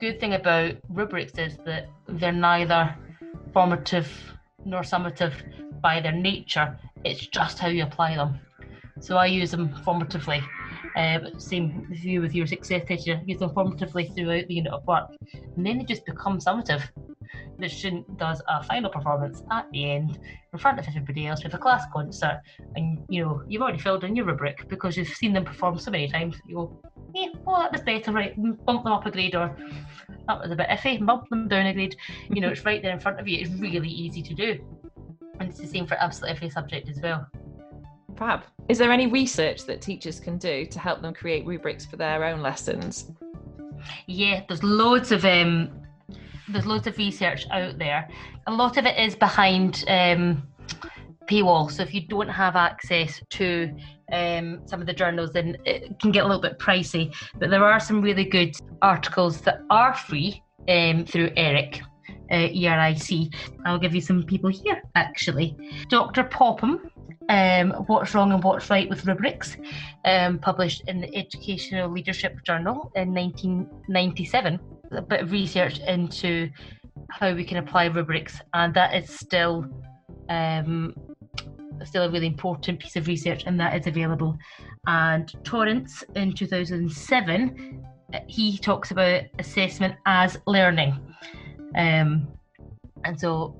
[0.00, 2.96] good thing about rubrics is that they're neither
[3.52, 4.08] formative
[4.64, 5.34] nor summative
[5.82, 6.78] by their nature.
[7.04, 8.40] It's just how you apply them.
[9.00, 10.42] So I use them formatively.
[10.96, 15.10] Uh, same view with your success teacher, use them formatively throughout the unit of work,
[15.54, 16.88] and then they just become summative
[17.58, 20.18] the student does a final performance at the end
[20.52, 22.40] in front of everybody else with a class concert,
[22.74, 25.90] and you know you've already filled in your rubric because you've seen them perform so
[25.90, 26.36] many times.
[26.46, 26.82] You go,
[27.14, 28.34] yeah, well that was better, right?
[28.64, 29.56] Bump them up a grade, or
[30.28, 31.96] that was a bit iffy, bump them down a grade.
[32.30, 33.38] You know, it's right there in front of you.
[33.40, 34.58] It's really easy to do,
[35.40, 37.26] and it's the same for absolutely every subject as well.
[38.16, 38.42] Fab.
[38.68, 42.24] Is there any research that teachers can do to help them create rubrics for their
[42.24, 43.10] own lessons?
[44.06, 45.70] Yeah, there's loads of um,
[46.48, 48.08] there's loads of research out there.
[48.46, 50.42] A lot of it is behind um,
[51.26, 51.70] paywall.
[51.70, 53.74] So if you don't have access to
[54.12, 57.14] um, some of the journals, then it can get a little bit pricey.
[57.38, 61.82] But there are some really good articles that are free um, through ERIC.
[62.30, 63.32] Uh, ERIC.
[63.64, 65.56] I'll give you some people here actually.
[65.88, 66.24] Dr.
[66.24, 66.90] Popham
[67.28, 69.56] um, What's Wrong and What's Right with Rubrics,
[70.04, 74.60] um, published in the Educational Leadership Journal in 1997.
[74.92, 76.48] A bit of research into
[77.10, 79.66] how we can apply rubrics, and that is still
[80.28, 80.94] um,
[81.84, 84.36] still a really important piece of research, and that is available.
[84.86, 87.84] And Torrance in 2007,
[88.28, 90.98] he talks about assessment as learning,
[91.76, 92.28] um,
[93.04, 93.56] and so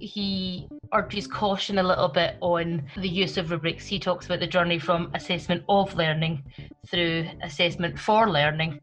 [0.00, 3.86] he urges caution a little bit on the use of rubrics.
[3.86, 6.42] He talks about the journey from assessment of learning
[6.88, 8.80] through assessment for learning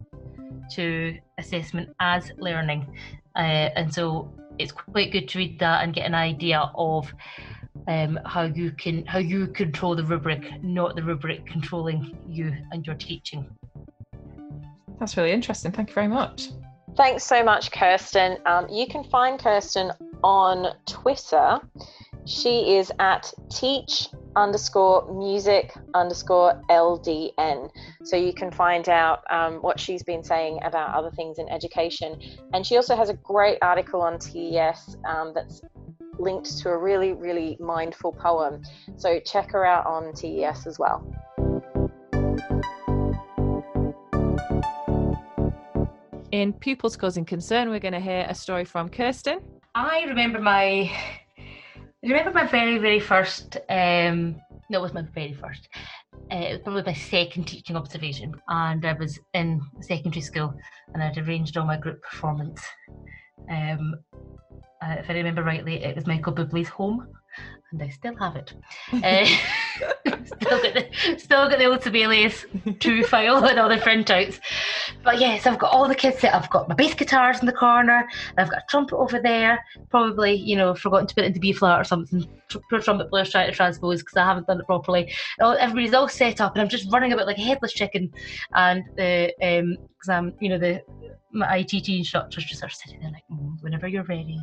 [0.72, 2.98] to assessment as learning.
[3.36, 7.12] Uh, and so it's quite good to read that and get an idea of
[7.88, 12.86] um, how you can how you control the rubric, not the rubric controlling you and
[12.86, 13.50] your teaching.
[15.00, 15.72] That's really interesting.
[15.72, 16.50] Thank you very much.
[16.96, 18.38] Thanks so much, Kirsten.
[18.46, 19.92] Um, you can find Kirsten
[20.24, 21.60] on Twitter.
[22.26, 27.70] She is at teach underscore music underscore LDN.
[28.04, 32.20] So you can find out um, what she's been saying about other things in education.
[32.54, 35.62] And she also has a great article on TES um, that's
[36.20, 38.62] linked to a really, really mindful poem.
[38.98, 41.06] So check her out on TES as well.
[46.32, 49.40] In Pupils Causing Concern, we're going to hear a story from Kirsten.
[49.76, 50.90] I remember my
[52.02, 54.38] remember my very, very first um
[54.70, 55.68] no it was my very first.
[56.32, 60.54] uh, it was probably my second teaching observation, and I was in secondary school,
[60.94, 62.62] and I'd arranged all my group performance.
[63.52, 63.96] Um,
[64.82, 67.08] uh, if I remember rightly, it was Michael Bublé's home,
[67.76, 68.54] and I still have it.
[68.94, 69.26] Uh,
[70.26, 72.46] still got the still got the old Sibelius
[72.80, 74.40] two file and all the printouts.
[75.04, 76.34] But yes, I've got all the kids set.
[76.34, 78.08] I've got my bass guitars in the corner.
[78.38, 79.64] I've got a trumpet over there.
[79.90, 82.26] Probably, you know, forgotten to put it into B flat or something.
[82.48, 85.14] Tr- trumpet players trying to transpose because I haven't done it properly.
[85.42, 88.14] All, everybody's all set up, and I'm just running about like a headless chicken.
[88.54, 90.82] And the um, because I'm, you know, the
[91.32, 94.40] my ITT instructors just are sitting there like, mm, whenever you're ready.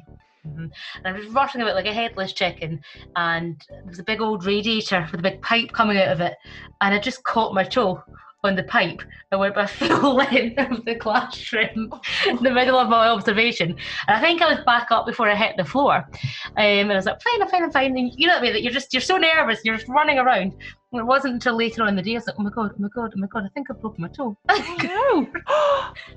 [0.47, 0.67] Mm-hmm.
[1.05, 2.81] And I was rushing about like a headless chicken,
[3.17, 6.35] and there was a big old radiator with a big pipe coming out of it,
[6.81, 8.03] and I just caught my toe
[8.45, 11.93] on the pipe I went by full length of the classroom
[12.27, 13.71] in the middle of my observation.
[13.71, 15.97] And I think I was back up before I hit the floor.
[15.97, 16.11] Um,
[16.57, 17.97] and I was like, fine, I'm fine, I'm fine.
[17.97, 18.53] And you know what I mean?
[18.53, 20.55] That you're just you're so nervous, you're just running around.
[20.93, 22.73] And it wasn't until later on in the day I was like, oh my god,
[22.75, 24.37] oh my god, oh my god, I think I broke my toe.
[24.83, 25.21] No.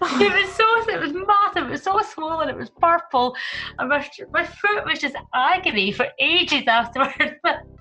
[0.01, 3.35] it was so it was massive, it was so swollen, it was purple,
[3.79, 7.35] and my, my foot was just agony for ages afterwards.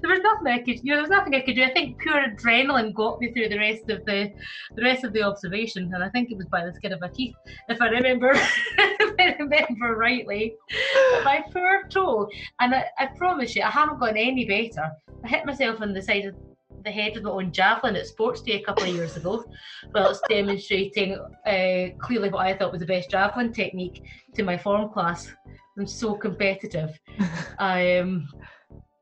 [0.00, 1.62] There was nothing I could, you know, there was nothing I could do.
[1.62, 4.32] I think pure adrenaline got me through the rest of the,
[4.76, 7.08] the rest of the observation, and I think it was by the skin of my
[7.08, 7.34] teeth,
[7.68, 10.54] if I remember, if I remember rightly.
[11.12, 12.28] But my poor toe,
[12.60, 14.90] and I, I promise you, I haven't gotten any better.
[15.24, 16.34] I hit myself on the side of
[16.84, 19.44] the head with my own javelin at sports day a couple of years ago.
[19.94, 24.02] Well, it's demonstrating uh, clearly what I thought was the best javelin technique
[24.34, 25.30] to my form class.
[25.78, 26.98] I'm so competitive.
[27.58, 28.28] I um,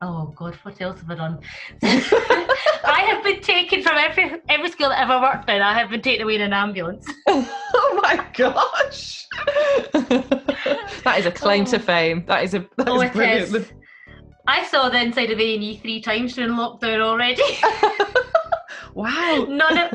[0.01, 1.39] oh God, what else have I done?
[1.83, 5.61] I have been taken from every every school I've ever worked in.
[5.61, 7.07] I have been taken away in an ambulance.
[7.27, 9.27] oh my gosh.
[9.91, 11.79] that is a claim to Oh.
[11.79, 12.23] fame.
[12.27, 13.55] That is a that oh, is brilliant.
[13.55, 13.73] is.
[14.47, 17.43] I saw the inside of A and E three times during lockdown already.
[18.93, 19.45] wow.
[19.47, 19.93] none of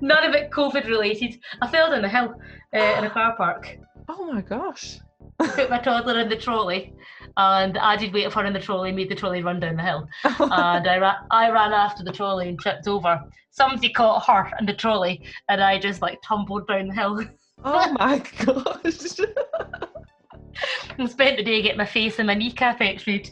[0.00, 1.38] none of it COVID related.
[1.60, 2.34] I fell down a hill
[2.74, 3.76] uh, in a car park.
[4.12, 4.98] Oh my gosh.
[5.54, 6.92] Put my toddler in the trolley,
[7.36, 8.92] and I did wait for her in the trolley.
[8.92, 11.16] Made the trolley run down the hill, and I ran.
[11.30, 13.22] I ran after the trolley and tripped over.
[13.50, 17.24] Somebody caught her in the trolley, and I just like tumbled down the hill
[17.64, 19.18] oh my gosh.
[20.98, 23.30] and spent the day getting my face and my kneecap x-rayed.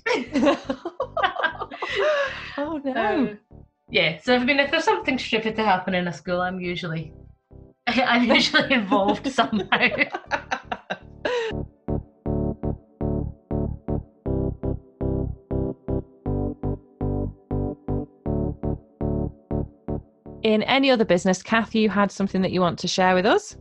[2.57, 2.95] oh no.
[2.95, 3.39] Um,
[3.91, 7.13] yeah, so I mean, if there's something stupid to happen in a school, I'm usually,
[7.87, 9.89] I'm usually involved somehow.
[20.49, 23.55] In any other business, Kath, you had something that you want to share with us?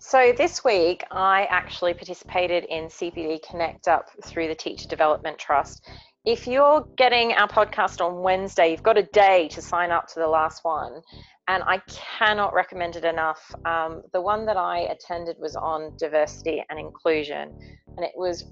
[0.00, 5.88] So this week, I actually participated in CPD Connect Up through the Teacher Development Trust.
[6.26, 10.20] If you're getting our podcast on Wednesday, you've got a day to sign up to
[10.20, 11.00] the last one.
[11.48, 13.40] And I cannot recommend it enough.
[13.64, 17.58] Um, the one that I attended was on diversity and inclusion.
[17.96, 18.44] And it was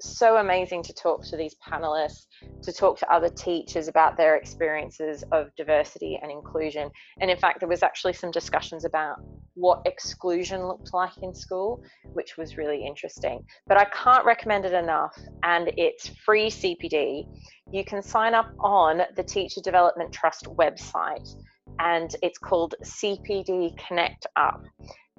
[0.00, 2.26] so amazing to talk to these panelists,
[2.62, 6.90] to talk to other teachers about their experiences of diversity and inclusion.
[7.20, 9.16] And in fact, there was actually some discussions about
[9.54, 11.82] what exclusion looked like in school,
[12.12, 13.44] which was really interesting.
[13.66, 17.26] But I can't recommend it enough, and it's free CPD.
[17.72, 21.28] You can sign up on the Teacher Development Trust website,
[21.78, 24.62] and it's called CPD Connect Up.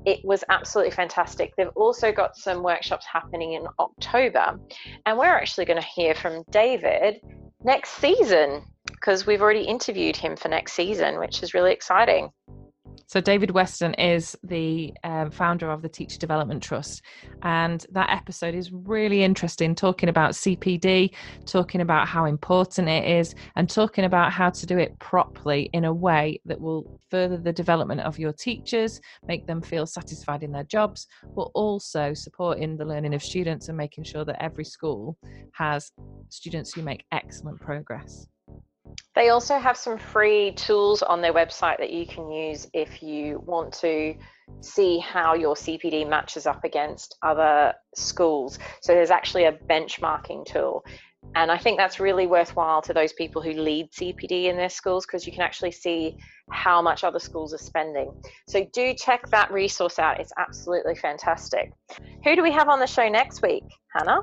[0.06, 1.56] It was absolutely fantastic.
[1.56, 4.60] They've also got some workshops happening in October,
[5.06, 7.22] and we're actually going to hear from David
[7.64, 12.30] next season because we've already interviewed him for next season, which is really exciting.
[13.08, 17.02] So, David Weston is the um, founder of the Teacher Development Trust.
[17.44, 21.14] And that episode is really interesting, talking about CPD,
[21.46, 25.86] talking about how important it is, and talking about how to do it properly in
[25.86, 30.52] a way that will further the development of your teachers, make them feel satisfied in
[30.52, 35.18] their jobs, but also supporting the learning of students and making sure that every school
[35.54, 35.92] has
[36.30, 38.28] students who make excellent progress.
[39.16, 43.42] They also have some free tools on their website that you can use if you
[43.46, 44.16] want to
[44.62, 48.60] see how your CPD matches up against other schools.
[48.82, 50.84] So there's actually a benchmarking tool.
[51.34, 55.06] And I think that's really worthwhile to those people who lead CPD in their schools
[55.06, 56.16] because you can actually see
[56.52, 58.12] how much other schools are spending.
[58.48, 60.20] So do check that resource out.
[60.20, 61.74] It's absolutely fantastic.
[62.24, 63.64] Who do we have on the show next week,
[63.94, 64.22] Hannah?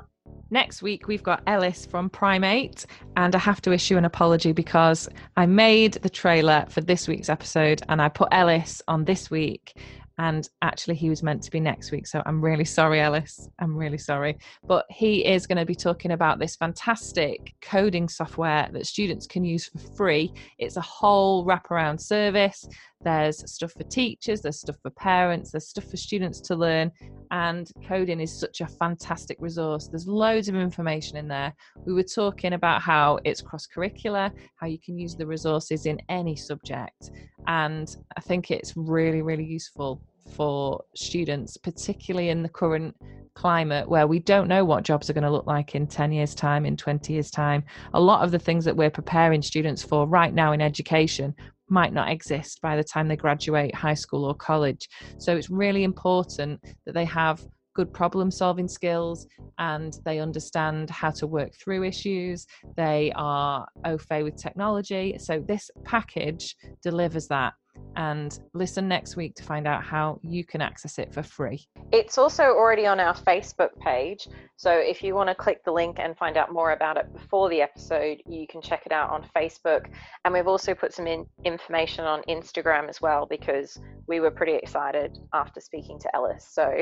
[0.49, 2.85] Next week, we've got Ellis from Primate,
[3.17, 7.27] and I have to issue an apology because I made the trailer for this week's
[7.27, 9.75] episode and I put Ellis on this week,
[10.19, 12.05] And actually, he was meant to be next week.
[12.05, 13.49] So I'm really sorry, Ellis.
[13.59, 14.37] I'm really sorry.
[14.65, 19.43] But he is going to be talking about this fantastic coding software that students can
[19.43, 20.31] use for free.
[20.59, 22.67] It's a whole wraparound service.
[23.03, 26.91] There's stuff for teachers, there's stuff for parents, there's stuff for students to learn.
[27.31, 29.87] And coding is such a fantastic resource.
[29.87, 31.53] There's loads of information in there.
[31.85, 35.99] We were talking about how it's cross curricular, how you can use the resources in
[36.07, 37.11] any subject.
[37.47, 40.01] And I think it's really, really useful
[40.35, 42.95] for students, particularly in the current
[43.35, 46.35] climate where we don't know what jobs are going to look like in 10 years'
[46.35, 47.63] time, in 20 years' time.
[47.93, 51.33] A lot of the things that we're preparing students for right now in education
[51.69, 54.87] might not exist by the time they graduate high school or college.
[55.17, 57.45] So it's really important that they have
[57.75, 59.25] good problem solving skills
[59.57, 62.45] and they understand how to work through issues.
[62.77, 65.17] They are au fait with technology.
[65.19, 67.53] So this package delivers that
[67.95, 71.65] and listen next week to find out how you can access it for free.
[71.91, 74.27] It's also already on our Facebook page.
[74.57, 77.49] So if you want to click the link and find out more about it before
[77.49, 79.87] the episode, you can check it out on Facebook.
[80.25, 84.55] And we've also put some in- information on Instagram as well because we were pretty
[84.55, 86.47] excited after speaking to Ellis.
[86.49, 86.81] So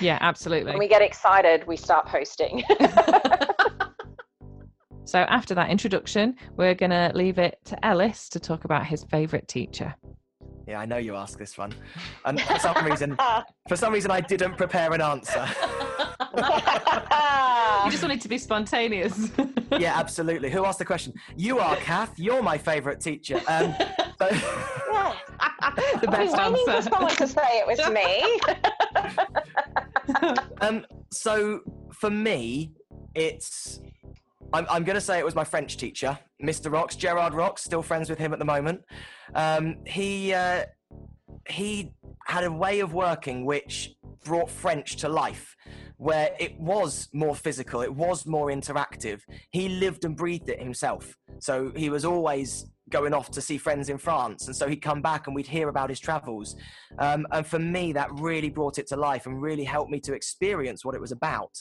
[0.00, 0.72] yeah, absolutely.
[0.72, 2.64] when we get excited, we start posting.
[5.04, 9.04] so after that introduction, we're going to leave it to Ellis to talk about his
[9.04, 9.94] favorite teacher.
[10.68, 11.72] Yeah, I know you asked this one.
[12.26, 13.16] And for some reason,
[13.68, 15.48] for some reason, I didn't prepare an answer.
[17.86, 19.30] you just wanted to be spontaneous.
[19.78, 20.50] yeah, absolutely.
[20.50, 21.14] Who asked the question?
[21.36, 22.18] You are, Kath.
[22.18, 23.40] You're my favourite teacher.
[23.48, 23.74] Um,
[24.18, 24.28] so...
[26.02, 26.90] the best I mean, answer.
[26.90, 28.38] for someone to say it was me.
[30.60, 31.60] um, so
[31.94, 32.72] for me,
[33.14, 33.80] it's
[34.52, 36.72] I'm, I'm going to say it was my French teacher, Mr.
[36.72, 38.82] Rocks, Gerard Rocks, still friends with him at the moment.
[39.34, 40.64] Um, he, uh,
[41.48, 41.92] he
[42.26, 43.94] had a way of working which
[44.24, 45.56] brought French to life,
[45.96, 49.20] where it was more physical, it was more interactive.
[49.50, 51.16] He lived and breathed it himself.
[51.40, 54.46] So he was always going off to see friends in France.
[54.46, 56.56] And so he'd come back and we'd hear about his travels.
[56.98, 60.14] Um, and for me, that really brought it to life and really helped me to
[60.14, 61.52] experience what it was about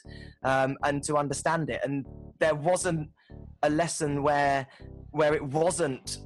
[0.43, 1.81] um, and to understand it.
[1.83, 2.05] And
[2.39, 3.09] there wasn't
[3.63, 4.67] a lesson where
[5.11, 6.19] where it wasn't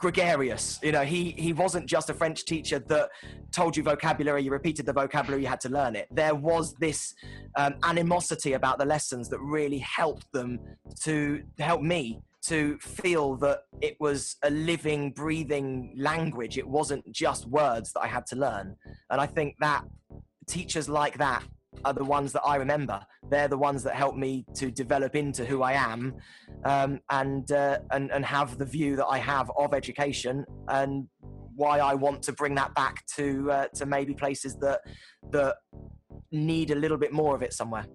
[0.00, 0.80] gregarious.
[0.82, 3.10] You know, he he wasn't just a French teacher that
[3.52, 6.08] told you vocabulary, you repeated the vocabulary, you had to learn it.
[6.10, 7.14] There was this
[7.56, 10.58] um, animosity about the lessons that really helped them
[11.02, 16.56] to help me to feel that it was a living, breathing language.
[16.56, 18.76] It wasn't just words that I had to learn.
[19.10, 19.84] And I think that
[20.46, 21.44] teachers like that
[21.84, 23.00] are the ones that I remember.
[23.28, 26.14] They're the ones that helped me to develop into who I am,
[26.64, 31.06] um, and uh, and and have the view that I have of education, and
[31.54, 34.80] why I want to bring that back to uh, to maybe places that
[35.30, 35.56] that
[36.32, 37.86] need a little bit more of it somewhere.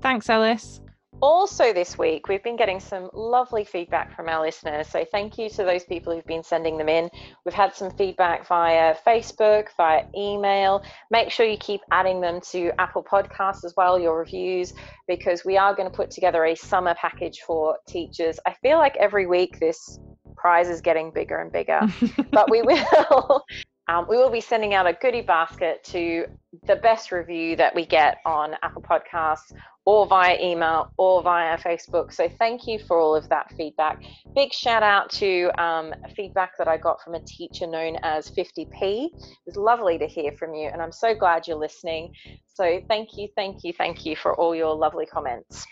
[0.00, 0.80] Thanks, Ellis.
[1.22, 4.88] Also, this week, we've been getting some lovely feedback from our listeners.
[4.88, 7.10] So, thank you to those people who've been sending them in.
[7.44, 10.82] We've had some feedback via Facebook, via email.
[11.10, 14.72] Make sure you keep adding them to Apple Podcasts as well, your reviews,
[15.06, 18.38] because we are going to put together a summer package for teachers.
[18.46, 19.98] I feel like every week this
[20.36, 21.80] prize is getting bigger and bigger,
[22.32, 23.44] but we will.
[23.88, 26.26] Um, we will be sending out a goodie basket to
[26.68, 29.52] the best review that we get on Apple Podcasts
[29.86, 32.12] or via email or via Facebook.
[32.12, 34.02] So thank you for all of that feedback.
[34.34, 38.66] Big shout out to um, feedback that I got from a teacher known as 50p.
[38.82, 39.12] It
[39.46, 42.10] was lovely to hear from you, and I'm so glad you're listening.
[42.54, 45.64] So thank you, thank you, thank you for all your lovely comments.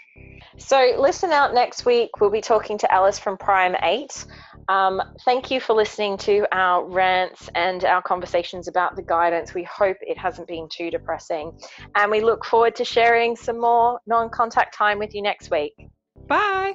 [0.57, 2.21] So listen out next week.
[2.21, 4.27] We'll be talking to Alice from Prime 8.
[4.69, 9.55] Um, thank you for listening to our rants and our conversations about the guidance.
[9.55, 11.59] We hope it hasn't been too depressing.
[11.97, 15.75] And we look forward to sharing some more non contact time with you next week.
[16.27, 16.75] Bye.